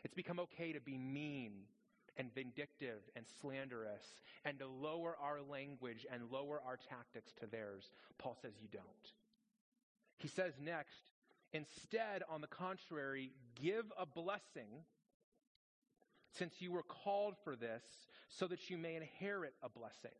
It's 0.03 0.13
become 0.13 0.39
okay 0.39 0.73
to 0.73 0.79
be 0.79 0.97
mean 0.97 1.63
and 2.17 2.34
vindictive 2.34 3.01
and 3.15 3.25
slanderous 3.41 4.21
and 4.45 4.60
to 4.60 4.67
lower 4.67 5.15
our 5.21 5.41
language 5.41 6.06
and 6.12 6.32
lower 6.32 6.62
our 6.65 6.78
tactics 6.78 7.34
to 7.39 7.47
theirs. 7.47 7.89
Paul 8.17 8.38
says 8.41 8.54
you 8.62 8.67
don't. 8.71 8.84
He 10.17 10.28
says 10.28 10.54
next, 10.62 11.12
instead, 11.51 12.23
on 12.30 12.41
the 12.41 12.47
contrary, 12.47 13.32
give 13.62 13.86
a 13.99 14.06
blessing 14.06 14.84
since 16.38 16.54
you 16.60 16.71
were 16.71 16.84
called 16.84 17.36
for 17.43 17.56
this 17.56 17.84
so 18.30 18.47
that 18.47 18.69
you 18.69 18.78
may 18.78 18.95
inherit 18.95 19.54
a 19.63 19.69
blessing. 19.69 20.12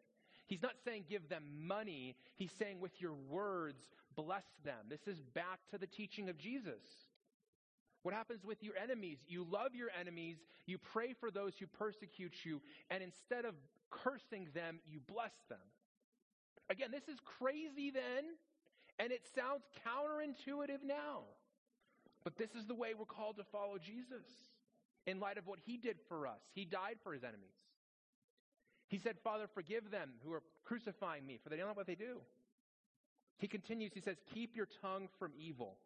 He's 0.48 0.62
not 0.62 0.76
saying 0.84 1.06
give 1.10 1.28
them 1.28 1.44
money. 1.68 2.16
He's 2.36 2.52
saying 2.52 2.80
with 2.80 3.02
your 3.02 3.14
words, 3.14 3.84
bless 4.16 4.46
them. 4.64 4.86
This 4.90 5.08
is 5.08 5.20
back 5.34 5.60
to 5.72 5.78
the 5.78 5.88
teaching 5.88 6.30
of 6.30 6.38
Jesus. 6.38 6.84
What 8.06 8.14
happens 8.14 8.46
with 8.46 8.62
your 8.62 8.76
enemies? 8.78 9.18
You 9.28 9.48
love 9.50 9.74
your 9.74 9.90
enemies, 10.00 10.38
you 10.68 10.78
pray 10.78 11.14
for 11.20 11.32
those 11.32 11.54
who 11.60 11.66
persecute 11.66 12.36
you, 12.44 12.62
and 12.92 13.02
instead 13.02 13.46
of 13.46 13.56
cursing 13.90 14.48
them, 14.54 14.78
you 14.86 15.00
bless 15.12 15.34
them. 15.50 15.66
Again, 16.70 16.90
this 16.92 17.08
is 17.12 17.20
crazy 17.40 17.90
then, 17.90 18.26
and 19.00 19.12
it 19.12 19.24
sounds 19.34 19.64
counterintuitive 19.88 20.86
now. 20.86 21.24
But 22.24 22.38
this 22.38 22.52
is 22.52 22.68
the 22.68 22.76
way 22.76 22.94
we're 22.94 23.06
called 23.06 23.38
to 23.38 23.44
follow 23.44 23.80
Jesus 23.80 24.28
in 25.08 25.20
light 25.20 25.40
of 25.40 25.48
what 25.48 25.58
he 25.66 25.76
did 25.76 25.98
for 26.08 26.28
us. 26.28 26.42
He 26.54 26.64
died 26.64 26.98
for 27.02 27.12
his 27.12 27.24
enemies. 27.24 27.58
He 28.88 29.00
said, 29.00 29.16
Father, 29.24 29.48
forgive 29.52 29.90
them 29.90 30.12
who 30.24 30.32
are 30.32 30.44
crucifying 30.64 31.26
me, 31.26 31.40
for 31.44 31.50
they 31.50 31.58
don't 31.58 31.70
know 31.70 31.74
what 31.74 31.88
they 31.88 31.96
do. 31.96 32.18
He 33.40 33.48
continues, 33.48 33.94
he 33.96 34.02
says, 34.02 34.18
Keep 34.32 34.56
your 34.56 34.68
tongue 34.84 35.08
from 35.18 35.32
evil. 35.40 35.80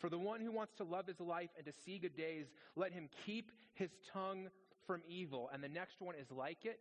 For 0.00 0.08
the 0.08 0.18
one 0.18 0.40
who 0.40 0.50
wants 0.50 0.74
to 0.78 0.84
love 0.84 1.06
his 1.06 1.20
life 1.20 1.50
and 1.56 1.66
to 1.66 1.72
see 1.84 1.98
good 1.98 2.16
days, 2.16 2.46
let 2.74 2.92
him 2.92 3.08
keep 3.26 3.52
his 3.74 3.90
tongue 4.12 4.48
from 4.86 5.02
evil. 5.06 5.50
And 5.52 5.62
the 5.62 5.68
next 5.68 6.00
one 6.00 6.14
is 6.14 6.30
like 6.30 6.64
it 6.64 6.80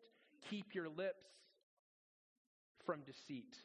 keep 0.50 0.74
your 0.74 0.88
lips 0.88 1.26
from 2.86 3.02
deceit. 3.02 3.56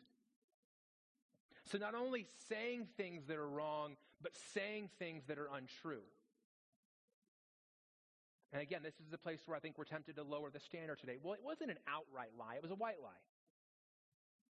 So, 1.70 1.78
not 1.78 1.94
only 1.94 2.26
saying 2.48 2.88
things 2.96 3.22
that 3.28 3.36
are 3.36 3.48
wrong, 3.48 3.96
but 4.20 4.32
saying 4.52 4.90
things 4.98 5.22
that 5.28 5.38
are 5.38 5.48
untrue. 5.54 6.02
And 8.52 8.60
again, 8.60 8.80
this 8.82 8.94
is 8.94 9.10
the 9.10 9.18
place 9.18 9.40
where 9.46 9.56
I 9.56 9.60
think 9.60 9.78
we're 9.78 9.84
tempted 9.84 10.16
to 10.16 10.22
lower 10.22 10.50
the 10.50 10.60
standard 10.60 10.98
today. 10.98 11.16
Well, 11.22 11.32
it 11.34 11.40
wasn't 11.42 11.70
an 11.70 11.78
outright 11.88 12.30
lie, 12.38 12.56
it 12.56 12.62
was 12.62 12.70
a 12.70 12.76
white 12.76 13.00
lie. 13.02 13.10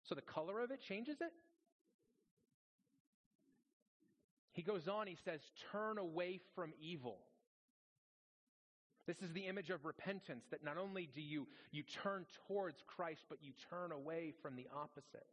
So 0.04 0.14
the 0.14 0.22
color 0.22 0.60
of 0.60 0.70
it 0.70 0.80
changes 0.80 1.20
it? 1.20 1.32
He 4.52 4.62
goes 4.62 4.86
on, 4.88 5.06
he 5.06 5.16
says, 5.24 5.40
turn 5.72 5.98
away 5.98 6.40
from 6.54 6.72
evil. 6.80 7.18
This 9.06 9.16
is 9.22 9.32
the 9.32 9.46
image 9.46 9.70
of 9.70 9.84
repentance 9.84 10.44
that 10.50 10.62
not 10.62 10.78
only 10.78 11.08
do 11.12 11.20
you, 11.20 11.48
you 11.72 11.82
turn 11.82 12.26
towards 12.46 12.82
Christ, 12.86 13.24
but 13.28 13.38
you 13.42 13.52
turn 13.70 13.90
away 13.90 14.32
from 14.42 14.54
the 14.54 14.66
opposite. 14.74 15.26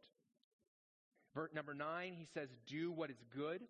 Verse 1.34 1.50
number 1.54 1.74
nine, 1.74 2.14
he 2.18 2.26
says, 2.34 2.48
do 2.66 2.90
what 2.90 3.10
is 3.10 3.22
good. 3.34 3.60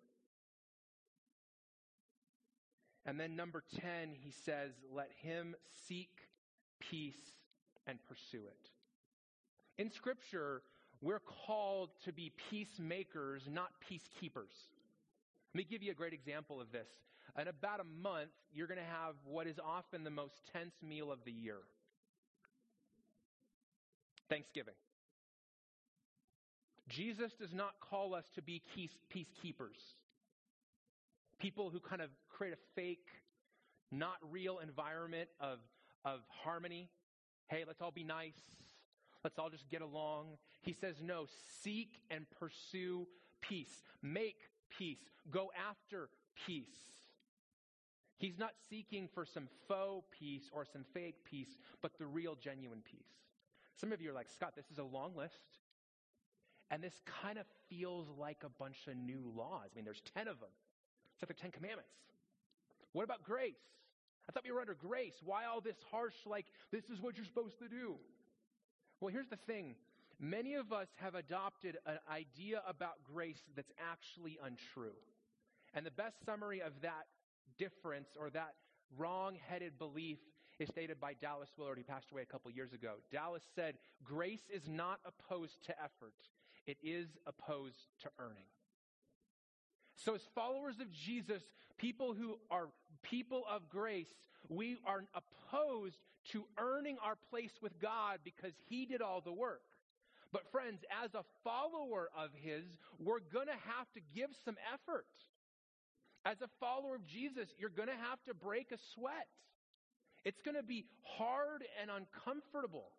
And 3.05 3.19
then 3.19 3.35
number 3.35 3.63
10, 3.79 4.15
he 4.19 4.31
says, 4.45 4.71
let 4.93 5.11
him 5.21 5.55
seek 5.87 6.09
peace 6.79 7.35
and 7.85 7.99
pursue 8.07 8.45
it. 8.47 8.69
In 9.81 9.91
Scripture, 9.91 10.61
we're 11.01 11.21
called 11.45 11.89
to 12.05 12.13
be 12.13 12.31
peacemakers, 12.49 13.43
not 13.51 13.69
peacekeepers. 13.89 14.53
Let 15.53 15.57
me 15.57 15.67
give 15.69 15.83
you 15.83 15.91
a 15.91 15.95
great 15.95 16.13
example 16.13 16.61
of 16.61 16.71
this. 16.71 16.87
In 17.39 17.47
about 17.47 17.79
a 17.79 17.83
month, 17.83 18.31
you're 18.53 18.67
going 18.67 18.79
to 18.79 18.83
have 18.83 19.15
what 19.25 19.47
is 19.47 19.59
often 19.59 20.03
the 20.03 20.09
most 20.09 20.41
tense 20.51 20.75
meal 20.81 21.11
of 21.11 21.19
the 21.25 21.31
year 21.31 21.59
Thanksgiving. 24.29 24.73
Jesus 26.87 27.33
does 27.33 27.53
not 27.53 27.75
call 27.81 28.13
us 28.13 28.25
to 28.35 28.41
be 28.41 28.61
peacekeepers, 28.75 29.95
people 31.39 31.69
who 31.69 31.79
kind 31.79 32.01
of 32.01 32.09
create 32.29 32.53
a 32.53 32.57
fake, 32.75 33.07
not 33.91 34.15
real 34.29 34.59
environment 34.59 35.29
of, 35.39 35.59
of 36.05 36.19
harmony. 36.43 36.89
Hey, 37.49 37.63
let's 37.67 37.81
all 37.81 37.91
be 37.91 38.03
nice. 38.03 38.39
Let's 39.23 39.37
all 39.37 39.49
just 39.49 39.69
get 39.69 39.81
along. 39.81 40.37
He 40.61 40.73
says, 40.73 40.95
no, 41.01 41.27
seek 41.61 42.01
and 42.09 42.25
pursue 42.39 43.07
peace. 43.41 43.83
Make 44.01 44.41
peace. 44.77 44.99
Go 45.29 45.51
after 45.69 46.09
peace. 46.45 46.65
He's 48.17 48.37
not 48.37 48.51
seeking 48.69 49.09
for 49.13 49.25
some 49.25 49.47
faux 49.67 50.05
peace 50.11 50.49
or 50.51 50.63
some 50.65 50.85
fake 50.93 51.25
peace, 51.25 51.57
but 51.81 51.97
the 51.97 52.05
real, 52.05 52.35
genuine 52.35 52.81
peace. 52.83 53.09
Some 53.79 53.91
of 53.91 54.01
you 54.01 54.11
are 54.11 54.13
like, 54.13 54.29
Scott, 54.29 54.53
this 54.55 54.69
is 54.71 54.77
a 54.77 54.83
long 54.83 55.15
list. 55.15 55.57
And 56.69 56.83
this 56.83 57.01
kind 57.23 57.37
of 57.37 57.45
feels 57.69 58.07
like 58.17 58.43
a 58.45 58.49
bunch 58.49 58.77
of 58.87 58.95
new 58.95 59.31
laws. 59.35 59.69
I 59.73 59.75
mean, 59.75 59.85
there's 59.85 60.03
10 60.13 60.27
of 60.27 60.39
them. 60.39 60.49
It's 61.13 61.23
like 61.23 61.35
the 61.35 61.41
Ten 61.41 61.51
Commandments. 61.51 61.91
What 62.93 63.03
about 63.03 63.23
grace? 63.23 63.55
I 64.29 64.31
thought 64.31 64.43
we 64.45 64.51
were 64.51 64.61
under 64.61 64.75
grace. 64.75 65.15
Why 65.23 65.45
all 65.45 65.59
this 65.59 65.77
harsh, 65.89 66.13
like, 66.25 66.45
this 66.71 66.85
is 66.89 67.01
what 67.01 67.17
you're 67.17 67.25
supposed 67.25 67.59
to 67.59 67.67
do? 67.67 67.95
Well, 68.99 69.11
here's 69.11 69.27
the 69.27 69.35
thing 69.35 69.75
Many 70.23 70.53
of 70.53 70.71
us 70.71 70.87
have 70.97 71.15
adopted 71.15 71.79
an 71.87 71.97
idea 72.09 72.61
about 72.67 73.03
grace 73.11 73.41
that's 73.55 73.71
actually 73.91 74.37
untrue. 74.45 74.93
And 75.73 75.83
the 75.83 75.91
best 75.91 76.23
summary 76.23 76.61
of 76.61 76.73
that 76.83 77.07
difference 77.57 78.09
or 78.19 78.29
that 78.29 78.53
wrong 78.99 79.35
headed 79.47 79.79
belief 79.79 80.19
is 80.59 80.69
stated 80.69 80.99
by 80.99 81.13
Dallas 81.13 81.49
Willard. 81.57 81.79
He 81.79 81.83
passed 81.83 82.11
away 82.11 82.21
a 82.21 82.25
couple 82.25 82.51
years 82.51 82.71
ago. 82.71 82.95
Dallas 83.11 83.41
said, 83.55 83.75
Grace 84.03 84.43
is 84.53 84.67
not 84.67 84.99
opposed 85.05 85.63
to 85.65 85.71
effort, 85.71 86.13
it 86.67 86.77
is 86.83 87.07
opposed 87.25 87.87
to 88.03 88.09
earning. 88.19 88.45
So, 89.95 90.13
as 90.13 90.21
followers 90.35 90.79
of 90.79 90.91
Jesus, 90.91 91.41
people 91.77 92.13
who 92.13 92.37
are 92.51 92.67
people 93.01 93.43
of 93.49 93.69
grace, 93.69 94.13
we 94.49 94.77
are 94.85 95.03
opposed 95.15 95.97
to 96.31 96.45
earning 96.59 96.97
our 97.03 97.15
place 97.29 97.53
with 97.61 97.79
God 97.79 98.19
because 98.23 98.53
He 98.69 98.85
did 98.85 99.01
all 99.01 99.21
the 99.21 99.33
work. 99.33 99.61
But, 100.31 100.49
friends, 100.51 100.79
as 101.03 101.13
a 101.13 101.23
follower 101.43 102.09
of 102.17 102.29
His, 102.41 102.63
we're 102.99 103.19
going 103.19 103.47
to 103.47 103.61
have 103.77 103.91
to 103.95 104.01
give 104.15 104.29
some 104.45 104.55
effort. 104.73 105.05
As 106.23 106.37
a 106.41 106.47
follower 106.59 106.95
of 106.95 107.05
Jesus, 107.05 107.49
you're 107.57 107.69
going 107.69 107.89
to 107.89 108.01
have 108.09 108.23
to 108.27 108.33
break 108.33 108.71
a 108.71 108.77
sweat. 108.93 109.27
It's 110.23 110.41
going 110.41 110.55
to 110.55 110.63
be 110.63 110.85
hard 111.17 111.63
and 111.81 111.89
uncomfortable. 111.89 112.91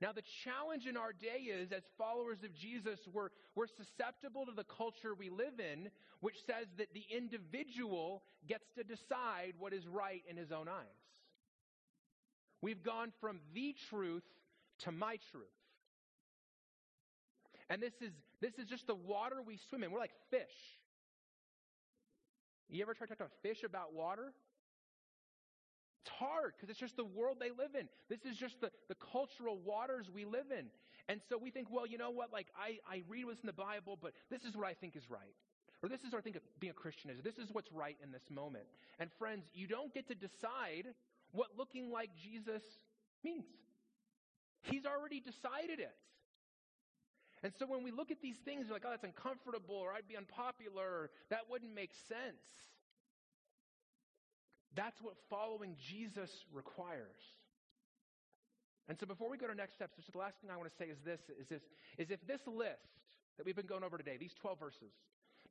Now, 0.00 0.12
the 0.12 0.22
challenge 0.44 0.86
in 0.86 0.96
our 0.96 1.12
day 1.12 1.44
is, 1.52 1.72
as 1.72 1.82
followers 1.98 2.38
of 2.42 2.54
Jesus, 2.54 2.98
we're, 3.12 3.28
we're 3.54 3.66
susceptible 3.66 4.46
to 4.46 4.52
the 4.52 4.64
culture 4.64 5.14
we 5.14 5.28
live 5.28 5.60
in, 5.60 5.90
which 6.20 6.36
says 6.46 6.66
that 6.78 6.94
the 6.94 7.04
individual 7.14 8.22
gets 8.48 8.64
to 8.76 8.82
decide 8.82 9.52
what 9.58 9.74
is 9.74 9.86
right 9.86 10.22
in 10.28 10.38
his 10.38 10.50
own 10.50 10.68
eyes. 10.68 10.86
We've 12.62 12.82
gone 12.82 13.12
from 13.20 13.40
the 13.54 13.74
truth 13.90 14.24
to 14.80 14.92
my 14.92 15.18
truth. 15.30 15.59
And 17.70 17.80
this 17.80 17.94
is, 18.02 18.12
this 18.40 18.58
is 18.58 18.68
just 18.68 18.88
the 18.88 18.96
water 18.96 19.36
we 19.46 19.56
swim 19.68 19.84
in. 19.84 19.92
We're 19.92 20.00
like 20.00 20.12
fish. 20.30 20.42
You 22.68 22.82
ever 22.82 22.94
try 22.94 23.06
to 23.06 23.14
talk 23.14 23.18
to 23.18 23.24
a 23.24 23.48
fish 23.48 23.62
about 23.64 23.94
water? 23.94 24.32
It's 26.02 26.10
hard 26.10 26.52
because 26.56 26.68
it's 26.68 26.78
just 26.78 26.96
the 26.96 27.04
world 27.04 27.36
they 27.38 27.50
live 27.50 27.74
in. 27.78 27.88
This 28.08 28.24
is 28.24 28.36
just 28.36 28.60
the, 28.60 28.70
the 28.88 28.96
cultural 29.12 29.58
waters 29.64 30.10
we 30.12 30.24
live 30.24 30.50
in. 30.50 30.66
And 31.08 31.20
so 31.28 31.38
we 31.38 31.50
think, 31.50 31.68
well, 31.70 31.86
you 31.86 31.98
know 31.98 32.10
what? 32.10 32.32
Like, 32.32 32.48
I, 32.56 32.78
I 32.90 33.02
read 33.08 33.24
what's 33.26 33.40
in 33.40 33.46
the 33.46 33.52
Bible, 33.52 33.98
but 34.00 34.12
this 34.30 34.44
is 34.44 34.56
what 34.56 34.66
I 34.66 34.74
think 34.74 34.96
is 34.96 35.08
right. 35.08 35.34
Or 35.82 35.88
this 35.88 36.00
is 36.02 36.12
what 36.12 36.18
I 36.18 36.22
think 36.22 36.38
being 36.58 36.72
a 36.72 36.74
Christian 36.74 37.10
is. 37.10 37.22
This 37.22 37.38
is 37.38 37.48
what's 37.52 37.72
right 37.72 37.96
in 38.02 38.12
this 38.12 38.22
moment. 38.30 38.64
And 38.98 39.10
friends, 39.18 39.44
you 39.54 39.66
don't 39.66 39.92
get 39.94 40.08
to 40.08 40.14
decide 40.14 40.86
what 41.32 41.48
looking 41.56 41.90
like 41.90 42.10
Jesus 42.16 42.62
means. 43.24 43.44
He's 44.62 44.84
already 44.84 45.20
decided 45.20 45.80
it. 45.80 45.94
And 47.42 47.52
so 47.58 47.66
when 47.66 47.82
we 47.82 47.90
look 47.90 48.10
at 48.10 48.20
these 48.20 48.36
things, 48.44 48.66
we're 48.68 48.74
like, 48.74 48.84
oh, 48.86 48.90
that's 48.90 49.04
uncomfortable, 49.04 49.76
or 49.76 49.92
I'd 49.92 50.08
be 50.08 50.16
unpopular, 50.16 50.84
or 50.84 51.10
that 51.30 51.48
wouldn't 51.50 51.74
make 51.74 51.92
sense. 52.08 52.44
That's 54.74 55.00
what 55.00 55.14
following 55.28 55.76
Jesus 55.78 56.30
requires. 56.52 57.22
And 58.88 58.98
so 58.98 59.06
before 59.06 59.30
we 59.30 59.38
go 59.38 59.46
to 59.46 59.54
next 59.54 59.74
steps, 59.74 59.94
the 60.10 60.18
last 60.18 60.40
thing 60.40 60.50
I 60.50 60.56
want 60.56 60.68
to 60.68 60.76
say 60.76 60.90
is 60.90 60.98
this, 61.04 61.20
is 61.40 61.48
this, 61.48 61.62
is 61.96 62.10
if 62.10 62.26
this 62.26 62.40
list 62.46 63.08
that 63.36 63.46
we've 63.46 63.56
been 63.56 63.66
going 63.66 63.84
over 63.84 63.96
today, 63.96 64.16
these 64.18 64.34
12 64.34 64.58
verses, 64.58 64.92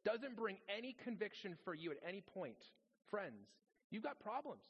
doesn't 0.05 0.35
bring 0.35 0.57
any 0.69 0.95
conviction 1.03 1.55
for 1.63 1.73
you 1.73 1.91
at 1.91 1.97
any 2.07 2.21
point, 2.21 2.57
friends, 3.09 3.47
you've 3.89 4.03
got 4.03 4.19
problems. 4.19 4.63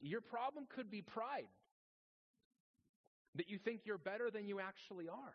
Your 0.00 0.20
problem 0.20 0.66
could 0.74 0.90
be 0.90 1.02
pride. 1.02 1.48
That 3.36 3.48
you 3.48 3.58
think 3.58 3.82
you're 3.84 3.98
better 3.98 4.30
than 4.30 4.46
you 4.46 4.60
actually 4.60 5.08
are. 5.08 5.34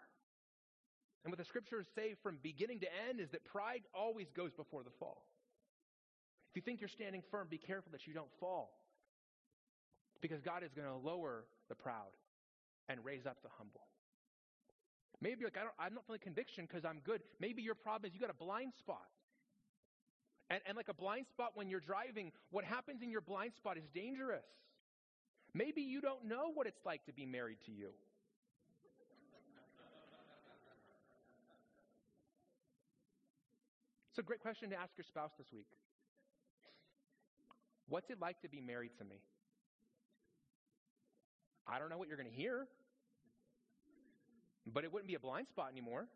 And 1.23 1.31
what 1.31 1.39
the 1.39 1.45
scriptures 1.45 1.87
say 1.95 2.13
from 2.21 2.37
beginning 2.43 2.79
to 2.81 2.87
end 3.09 3.19
is 3.19 3.29
that 3.31 3.43
pride 3.45 3.81
always 3.93 4.27
goes 4.35 4.53
before 4.53 4.83
the 4.83 4.91
fall. 4.99 5.25
If 6.51 6.55
you 6.55 6.61
think 6.61 6.81
you're 6.81 6.87
standing 6.87 7.23
firm, 7.31 7.47
be 7.49 7.57
careful 7.57 7.91
that 7.91 8.05
you 8.05 8.13
don't 8.13 8.31
fall. 8.39 8.77
Because 10.21 10.41
God 10.41 10.63
is 10.63 10.71
going 10.73 10.87
to 10.87 10.95
lower 10.95 11.45
the 11.67 11.75
proud 11.75 12.13
and 12.87 13.03
raise 13.03 13.25
up 13.25 13.37
the 13.41 13.49
humble. 13.57 13.87
Maybe 15.21 15.43
like, 15.43 15.57
I 15.57 15.61
don't, 15.61 15.73
I'm 15.79 15.93
not 15.93 16.05
feeling 16.05 16.21
conviction 16.21 16.67
because 16.67 16.85
I'm 16.85 16.99
good. 17.03 17.21
Maybe 17.39 17.61
your 17.61 17.75
problem 17.75 18.07
is 18.07 18.13
you 18.13 18.19
got 18.19 18.29
a 18.29 18.33
blind 18.33 18.73
spot. 18.77 19.07
And, 20.49 20.61
and 20.67 20.77
like 20.77 20.89
a 20.89 20.93
blind 20.93 21.25
spot 21.27 21.51
when 21.55 21.69
you're 21.69 21.79
driving, 21.79 22.31
what 22.51 22.63
happens 22.63 23.01
in 23.01 23.09
your 23.09 23.21
blind 23.21 23.53
spot 23.55 23.77
is 23.77 23.83
dangerous. 23.93 24.45
Maybe 25.55 25.81
you 25.81 26.01
don't 26.01 26.25
know 26.25 26.51
what 26.53 26.67
it's 26.67 26.85
like 26.85 27.05
to 27.05 27.13
be 27.13 27.25
married 27.25 27.59
to 27.65 27.71
you. 27.71 27.91
It's 34.09 34.19
a 34.19 34.21
great 34.21 34.41
question 34.41 34.69
to 34.71 34.75
ask 34.75 34.91
your 34.97 35.05
spouse 35.05 35.31
this 35.37 35.47
week. 35.53 35.67
What's 37.87 38.09
it 38.09 38.17
like 38.19 38.41
to 38.41 38.49
be 38.49 38.59
married 38.59 38.91
to 38.97 39.05
me? 39.05 39.15
I 41.65 41.79
don't 41.79 41.89
know 41.89 41.97
what 41.97 42.09
you're 42.09 42.17
going 42.17 42.29
to 42.29 42.35
hear, 42.35 42.67
but 44.67 44.83
it 44.83 44.91
wouldn't 44.91 45.07
be 45.07 45.15
a 45.15 45.19
blind 45.19 45.47
spot 45.47 45.69
anymore. 45.71 46.07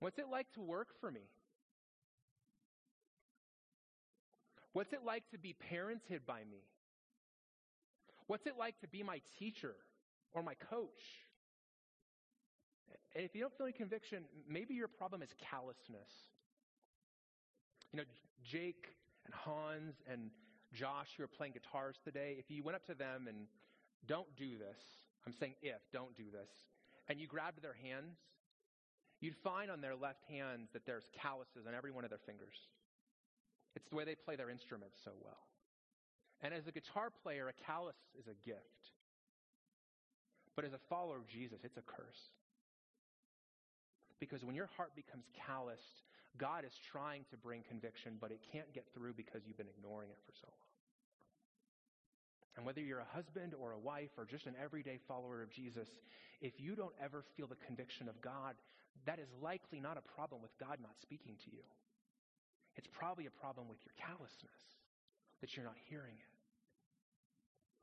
What's 0.00 0.18
it 0.18 0.26
like 0.30 0.52
to 0.52 0.60
work 0.60 0.88
for 1.00 1.10
me? 1.10 1.22
What's 4.74 4.92
it 4.92 5.00
like 5.02 5.22
to 5.30 5.38
be 5.38 5.54
parented 5.72 6.26
by 6.26 6.40
me? 6.40 6.60
What's 8.26 8.46
it 8.46 8.54
like 8.58 8.78
to 8.80 8.88
be 8.88 9.02
my 9.02 9.20
teacher 9.38 9.74
or 10.34 10.42
my 10.42 10.54
coach? 10.54 11.24
And 13.14 13.24
if 13.24 13.34
you 13.34 13.40
don't 13.40 13.56
feel 13.56 13.66
any 13.66 13.72
conviction, 13.72 14.24
maybe 14.48 14.74
your 14.74 14.88
problem 14.88 15.22
is 15.22 15.30
callousness. 15.50 16.10
You 17.92 17.98
know, 17.98 18.04
Jake 18.44 18.94
and 19.24 19.34
Hans 19.34 19.94
and 20.10 20.30
Josh, 20.72 21.08
who 21.16 21.24
are 21.24 21.28
playing 21.28 21.54
guitars 21.54 21.96
today, 22.04 22.36
if 22.38 22.50
you 22.50 22.62
went 22.62 22.76
up 22.76 22.84
to 22.86 22.94
them 22.94 23.26
and 23.28 23.46
don't 24.06 24.28
do 24.36 24.58
this, 24.58 24.78
I'm 25.26 25.32
saying 25.32 25.54
if, 25.62 25.80
don't 25.92 26.16
do 26.16 26.24
this, 26.30 26.50
and 27.08 27.18
you 27.18 27.26
grabbed 27.26 27.62
their 27.62 27.76
hands, 27.82 28.18
you'd 29.20 29.36
find 29.36 29.70
on 29.70 29.80
their 29.80 29.96
left 29.96 30.22
hands 30.28 30.68
that 30.72 30.84
there's 30.84 31.08
calluses 31.20 31.66
on 31.66 31.74
every 31.74 31.90
one 31.90 32.04
of 32.04 32.10
their 32.10 32.22
fingers. 32.26 32.54
It's 33.74 33.88
the 33.88 33.96
way 33.96 34.04
they 34.04 34.14
play 34.14 34.36
their 34.36 34.50
instruments 34.50 34.98
so 35.04 35.12
well. 35.24 35.38
And 36.42 36.52
as 36.52 36.66
a 36.66 36.72
guitar 36.72 37.10
player, 37.22 37.48
a 37.48 37.64
callus 37.64 37.96
is 38.18 38.26
a 38.26 38.36
gift. 38.46 38.92
But 40.54 40.64
as 40.64 40.72
a 40.72 40.80
follower 40.88 41.16
of 41.16 41.28
Jesus, 41.28 41.60
it's 41.64 41.76
a 41.76 41.82
curse. 41.82 42.22
Because 44.20 44.44
when 44.44 44.54
your 44.54 44.68
heart 44.76 44.96
becomes 44.96 45.24
calloused, 45.46 46.02
God 46.38 46.64
is 46.64 46.72
trying 46.92 47.24
to 47.30 47.36
bring 47.36 47.62
conviction, 47.68 48.16
but 48.20 48.30
it 48.30 48.40
can't 48.52 48.72
get 48.72 48.84
through 48.94 49.14
because 49.14 49.42
you've 49.46 49.56
been 49.56 49.68
ignoring 49.68 50.10
it 50.10 50.18
for 50.24 50.32
so 50.40 50.48
long. 50.48 50.72
And 52.56 52.64
whether 52.64 52.80
you're 52.80 53.04
a 53.04 53.14
husband 53.14 53.52
or 53.52 53.72
a 53.72 53.78
wife 53.78 54.16
or 54.16 54.24
just 54.24 54.46
an 54.46 54.54
everyday 54.56 54.98
follower 55.06 55.42
of 55.42 55.50
Jesus, 55.50 55.88
if 56.40 56.56
you 56.56 56.74
don't 56.74 56.94
ever 57.02 57.24
feel 57.36 57.46
the 57.46 57.60
conviction 57.66 58.08
of 58.08 58.20
God, 58.22 58.56
that 59.04 59.18
is 59.18 59.28
likely 59.42 59.78
not 59.78 60.00
a 60.00 60.08
problem 60.16 60.40
with 60.40 60.56
God 60.58 60.78
not 60.80 60.96
speaking 61.02 61.36
to 61.44 61.50
you. 61.52 61.64
It's 62.76 62.88
probably 62.92 63.26
a 63.26 63.30
problem 63.30 63.68
with 63.68 63.78
your 63.84 63.92
callousness 64.00 64.60
that 65.40 65.56
you're 65.56 65.64
not 65.64 65.76
hearing 65.88 66.14
it. 66.14 66.36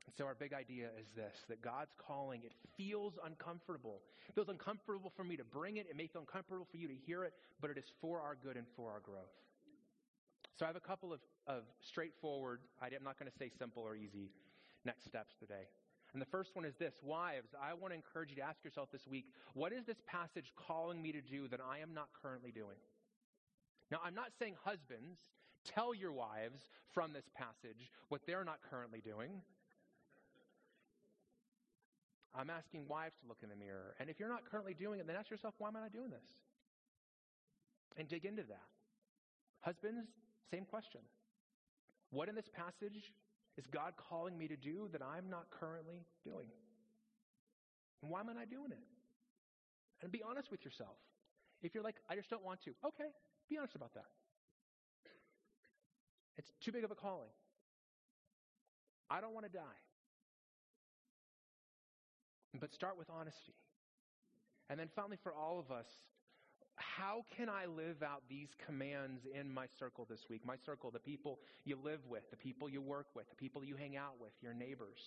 And 0.06 0.14
so 0.14 0.26
our 0.26 0.34
big 0.34 0.52
idea 0.52 0.88
is 1.00 1.06
this 1.16 1.34
that 1.48 1.62
God's 1.62 1.92
calling, 1.96 2.42
it 2.44 2.52
feels 2.76 3.14
uncomfortable. 3.24 4.02
It 4.28 4.34
feels 4.34 4.48
uncomfortable 4.48 5.12
for 5.16 5.24
me 5.24 5.36
to 5.36 5.44
bring 5.44 5.78
it. 5.78 5.86
It 5.88 5.96
may 5.96 6.06
feel 6.06 6.22
uncomfortable 6.22 6.66
for 6.70 6.76
you 6.76 6.88
to 6.88 6.94
hear 6.94 7.24
it, 7.24 7.32
but 7.60 7.70
it 7.70 7.78
is 7.78 7.84
for 8.00 8.20
our 8.20 8.36
good 8.36 8.56
and 8.56 8.66
for 8.76 8.90
our 8.90 9.00
growth. 9.00 9.32
So 10.58 10.64
I 10.64 10.68
have 10.68 10.76
a 10.76 10.80
couple 10.80 11.12
of, 11.12 11.20
of 11.48 11.64
straightforward, 11.80 12.60
I'm 12.80 13.02
not 13.02 13.18
going 13.18 13.30
to 13.30 13.36
say 13.36 13.50
simple 13.58 13.82
or 13.82 13.96
easy, 13.96 14.30
next 14.84 15.04
steps 15.04 15.34
today. 15.40 15.66
And 16.12 16.22
the 16.22 16.26
first 16.26 16.54
one 16.54 16.64
is 16.64 16.76
this 16.78 16.94
Wives, 17.02 17.48
I 17.60 17.74
want 17.74 17.90
to 17.90 17.96
encourage 17.96 18.30
you 18.30 18.36
to 18.36 18.42
ask 18.42 18.62
yourself 18.62 18.88
this 18.92 19.06
week 19.08 19.26
what 19.54 19.72
is 19.72 19.84
this 19.84 20.00
passage 20.06 20.52
calling 20.54 21.02
me 21.02 21.10
to 21.10 21.20
do 21.20 21.48
that 21.48 21.58
I 21.60 21.80
am 21.80 21.92
not 21.92 22.08
currently 22.22 22.52
doing? 22.52 22.78
Now, 23.90 23.98
I'm 24.04 24.14
not 24.14 24.30
saying 24.38 24.54
husbands, 24.64 25.18
tell 25.64 25.94
your 25.94 26.12
wives 26.12 26.60
from 26.92 27.12
this 27.12 27.24
passage 27.34 27.90
what 28.08 28.20
they're 28.26 28.44
not 28.44 28.58
currently 28.70 29.00
doing. 29.00 29.42
I'm 32.34 32.50
asking 32.50 32.88
wives 32.88 33.14
to 33.22 33.28
look 33.28 33.38
in 33.42 33.48
the 33.48 33.56
mirror. 33.56 33.94
And 34.00 34.10
if 34.10 34.18
you're 34.18 34.28
not 34.28 34.44
currently 34.50 34.74
doing 34.74 35.00
it, 35.00 35.06
then 35.06 35.16
ask 35.16 35.30
yourself, 35.30 35.54
why 35.58 35.68
am 35.68 35.76
I 35.76 35.80
not 35.80 35.92
doing 35.92 36.10
this? 36.10 36.26
And 37.96 38.08
dig 38.08 38.24
into 38.24 38.42
that. 38.42 38.68
Husbands, 39.60 40.08
same 40.50 40.64
question. 40.64 41.00
What 42.10 42.28
in 42.28 42.34
this 42.34 42.50
passage 42.52 43.12
is 43.56 43.66
God 43.66 43.94
calling 43.96 44.36
me 44.36 44.48
to 44.48 44.56
do 44.56 44.88
that 44.92 45.00
I'm 45.00 45.30
not 45.30 45.46
currently 45.50 46.02
doing? 46.24 46.48
And 48.02 48.10
why 48.10 48.20
am 48.20 48.28
I 48.28 48.34
not 48.34 48.50
doing 48.50 48.72
it? 48.72 48.82
And 50.02 50.10
be 50.10 50.22
honest 50.22 50.50
with 50.50 50.64
yourself. 50.64 50.98
If 51.62 51.72
you're 51.72 51.84
like, 51.84 51.96
I 52.10 52.16
just 52.16 52.28
don't 52.28 52.44
want 52.44 52.60
to, 52.64 52.74
okay, 52.84 53.10
be 53.48 53.56
honest 53.56 53.76
about 53.76 53.94
that. 53.94 54.10
It's 56.36 56.50
too 56.60 56.72
big 56.72 56.84
of 56.84 56.90
a 56.90 56.94
calling. 56.94 57.30
I 59.10 59.20
don't 59.20 59.34
want 59.34 59.46
to 59.46 59.52
die. 59.52 59.80
But 62.58 62.72
start 62.72 62.96
with 62.96 63.08
honesty. 63.10 63.54
And 64.70 64.78
then 64.78 64.88
finally, 64.94 65.18
for 65.22 65.32
all 65.32 65.58
of 65.58 65.70
us, 65.70 65.86
how 66.76 67.24
can 67.36 67.48
I 67.48 67.66
live 67.66 68.02
out 68.02 68.22
these 68.28 68.48
commands 68.66 69.22
in 69.32 69.52
my 69.52 69.66
circle 69.78 70.06
this 70.08 70.20
week? 70.28 70.40
My 70.44 70.56
circle, 70.56 70.90
the 70.90 70.98
people 70.98 71.38
you 71.64 71.76
live 71.82 72.00
with, 72.08 72.30
the 72.30 72.36
people 72.36 72.68
you 72.68 72.80
work 72.80 73.06
with, 73.14 73.28
the 73.28 73.36
people 73.36 73.64
you 73.64 73.76
hang 73.76 73.96
out 73.96 74.14
with, 74.20 74.32
your 74.40 74.54
neighbors. 74.54 74.98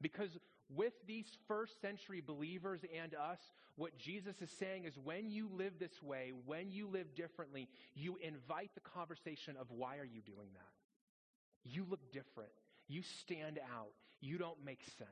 Because 0.00 0.30
with 0.74 0.92
these 1.06 1.26
first 1.48 1.80
century 1.80 2.22
believers 2.24 2.80
and 3.02 3.14
us, 3.14 3.38
what 3.76 3.96
Jesus 3.98 4.40
is 4.40 4.50
saying 4.50 4.84
is 4.84 4.94
when 5.02 5.30
you 5.30 5.48
live 5.52 5.74
this 5.78 6.02
way, 6.02 6.32
when 6.46 6.70
you 6.70 6.86
live 6.88 7.14
differently, 7.14 7.68
you 7.94 8.18
invite 8.20 8.70
the 8.74 8.80
conversation 8.80 9.56
of 9.58 9.66
why 9.70 9.96
are 9.98 10.04
you 10.04 10.20
doing 10.20 10.48
that? 10.54 11.70
You 11.70 11.86
look 11.88 12.12
different. 12.12 12.50
You 12.88 13.02
stand 13.02 13.58
out. 13.74 13.92
You 14.20 14.38
don't 14.38 14.62
make 14.64 14.82
sense. 14.98 15.10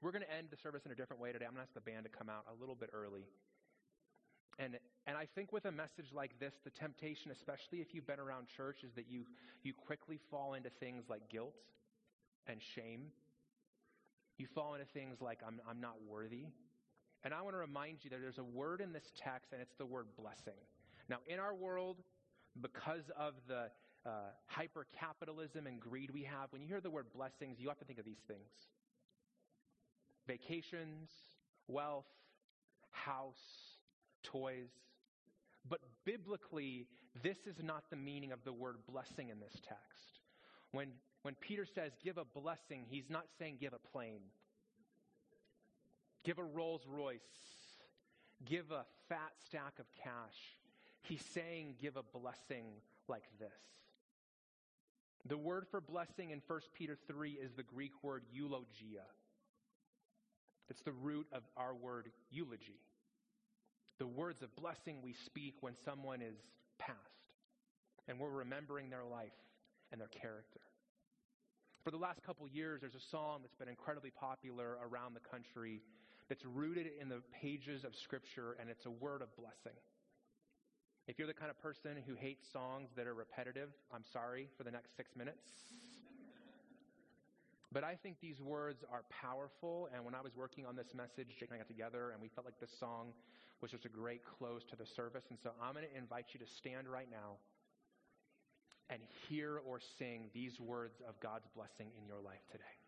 We're 0.00 0.10
going 0.10 0.24
to 0.24 0.36
end 0.36 0.48
the 0.50 0.56
service 0.56 0.82
in 0.84 0.90
a 0.90 0.96
different 0.96 1.22
way 1.22 1.32
today. 1.32 1.44
I'm 1.44 1.52
going 1.52 1.64
to 1.64 1.68
ask 1.68 1.74
the 1.74 1.80
band 1.80 2.04
to 2.04 2.10
come 2.10 2.28
out 2.28 2.44
a 2.50 2.60
little 2.60 2.74
bit 2.74 2.90
early. 2.92 3.24
And, 4.58 4.78
and 5.06 5.16
I 5.16 5.26
think 5.34 5.52
with 5.52 5.64
a 5.64 5.72
message 5.72 6.06
like 6.12 6.38
this, 6.40 6.54
the 6.64 6.70
temptation, 6.70 7.30
especially 7.30 7.80
if 7.80 7.94
you've 7.94 8.06
been 8.06 8.20
around 8.20 8.48
church, 8.48 8.82
is 8.84 8.92
that 8.94 9.06
you, 9.08 9.24
you 9.62 9.72
quickly 9.72 10.18
fall 10.30 10.54
into 10.54 10.70
things 10.70 11.04
like 11.08 11.28
guilt 11.30 11.54
and 12.46 12.60
shame. 12.60 13.12
You 14.38 14.46
fall 14.54 14.74
into 14.74 14.86
things 14.86 15.20
like, 15.20 15.40
I'm, 15.46 15.60
I'm 15.68 15.80
not 15.80 15.96
worthy. 16.08 16.46
And 17.24 17.32
I 17.32 17.42
want 17.42 17.54
to 17.54 17.58
remind 17.58 17.98
you 18.02 18.10
that 18.10 18.20
there's 18.20 18.38
a 18.38 18.44
word 18.44 18.80
in 18.80 18.92
this 18.92 19.12
text, 19.16 19.52
and 19.52 19.62
it's 19.62 19.74
the 19.78 19.86
word 19.86 20.06
blessing. 20.18 20.58
Now, 21.08 21.18
in 21.26 21.38
our 21.38 21.54
world, 21.54 21.98
because 22.60 23.10
of 23.16 23.34
the 23.46 23.70
uh, 24.04 24.10
hyper 24.46 24.86
capitalism 24.98 25.66
and 25.66 25.78
greed 25.78 26.10
we 26.12 26.24
have, 26.24 26.50
when 26.50 26.62
you 26.62 26.68
hear 26.68 26.80
the 26.80 26.90
word 26.90 27.06
blessings, 27.14 27.58
you 27.60 27.68
have 27.68 27.78
to 27.78 27.84
think 27.84 27.98
of 27.98 28.04
these 28.04 28.22
things 28.26 28.50
vacations, 30.26 31.10
wealth, 31.68 32.06
house, 32.90 33.76
toys. 34.22 34.70
But 35.68 35.80
biblically, 36.04 36.86
this 37.22 37.38
is 37.46 37.56
not 37.62 37.84
the 37.90 37.96
meaning 37.96 38.32
of 38.32 38.44
the 38.44 38.52
word 38.52 38.76
blessing 38.88 39.30
in 39.30 39.40
this 39.40 39.60
text. 39.66 40.20
When, 40.72 40.88
when 41.22 41.34
Peter 41.34 41.66
says 41.66 41.92
give 42.02 42.18
a 42.18 42.24
blessing, 42.24 42.84
he's 42.88 43.08
not 43.08 43.26
saying 43.38 43.58
give 43.60 43.72
a 43.72 43.88
plane, 43.90 44.22
give 46.24 46.38
a 46.38 46.44
Rolls 46.44 46.82
Royce, 46.86 47.20
give 48.44 48.70
a 48.70 48.84
fat 49.08 49.32
stack 49.46 49.78
of 49.78 49.86
cash. 50.02 50.58
He's 51.02 51.24
saying 51.34 51.76
give 51.80 51.96
a 51.96 52.18
blessing 52.18 52.64
like 53.08 53.24
this. 53.38 53.50
The 55.26 55.38
word 55.38 55.66
for 55.70 55.80
blessing 55.80 56.30
in 56.30 56.40
1 56.46 56.60
Peter 56.76 56.96
3 57.06 57.32
is 57.32 57.52
the 57.52 57.62
Greek 57.62 57.92
word 58.02 58.24
eulogia. 58.32 59.04
It's 60.68 60.82
the 60.82 60.92
root 60.92 61.26
of 61.32 61.42
our 61.56 61.74
word 61.74 62.10
eulogy 62.30 62.80
the 64.02 64.06
words 64.08 64.42
of 64.42 64.52
blessing 64.56 64.96
we 65.00 65.12
speak 65.12 65.54
when 65.60 65.74
someone 65.84 66.20
is 66.20 66.34
passed 66.76 66.98
and 68.08 68.18
we're 68.18 68.30
remembering 68.30 68.90
their 68.90 69.04
life 69.04 69.30
and 69.92 70.00
their 70.00 70.08
character. 70.08 70.58
For 71.82 71.90
the 71.90 71.96
last 71.96 72.22
couple 72.22 72.46
years, 72.46 72.80
there's 72.80 72.94
a 72.94 73.10
song 73.10 73.40
that's 73.42 73.56
been 73.56 73.68
incredibly 73.68 74.10
popular 74.10 74.78
around 74.86 75.14
the 75.14 75.28
country 75.28 75.82
that's 76.28 76.44
rooted 76.44 76.86
in 77.00 77.08
the 77.08 77.20
pages 77.34 77.82
of 77.82 77.96
Scripture, 77.96 78.56
and 78.60 78.70
it's 78.70 78.86
a 78.86 78.90
word 78.90 79.20
of 79.20 79.34
blessing. 79.34 79.76
If 81.08 81.18
you're 81.18 81.26
the 81.26 81.34
kind 81.34 81.50
of 81.50 81.60
person 81.60 81.98
who 82.06 82.14
hates 82.14 82.46
songs 82.52 82.90
that 82.96 83.08
are 83.08 83.14
repetitive, 83.14 83.70
I'm 83.92 84.04
sorry 84.12 84.48
for 84.56 84.62
the 84.62 84.70
next 84.70 84.96
six 84.96 85.16
minutes. 85.16 85.50
But 87.72 87.82
I 87.82 87.96
think 87.96 88.18
these 88.20 88.40
words 88.40 88.84
are 88.92 89.02
powerful. 89.10 89.88
And 89.92 90.04
when 90.04 90.14
I 90.14 90.20
was 90.20 90.36
working 90.36 90.64
on 90.64 90.76
this 90.76 90.94
message, 90.94 91.34
Jake 91.40 91.48
and 91.48 91.54
I 91.54 91.58
got 91.58 91.68
together 91.68 92.10
and 92.12 92.22
we 92.22 92.28
felt 92.28 92.46
like 92.46 92.60
this 92.60 92.70
song 92.78 93.08
was 93.60 93.72
just 93.72 93.86
a 93.86 93.88
great 93.88 94.20
close 94.38 94.62
to 94.70 94.76
the 94.76 94.86
service. 94.86 95.24
And 95.30 95.38
so 95.42 95.50
I'm 95.60 95.72
going 95.72 95.86
to 95.90 95.98
invite 95.98 96.26
you 96.32 96.38
to 96.38 96.46
stand 96.46 96.86
right 96.86 97.08
now 97.10 97.40
and 98.90 99.00
hear 99.28 99.58
or 99.66 99.80
sing 99.98 100.30
these 100.34 100.60
words 100.60 101.00
of 101.08 101.18
God's 101.20 101.46
blessing 101.54 101.88
in 101.98 102.06
your 102.06 102.20
life 102.20 102.42
today. 102.50 102.81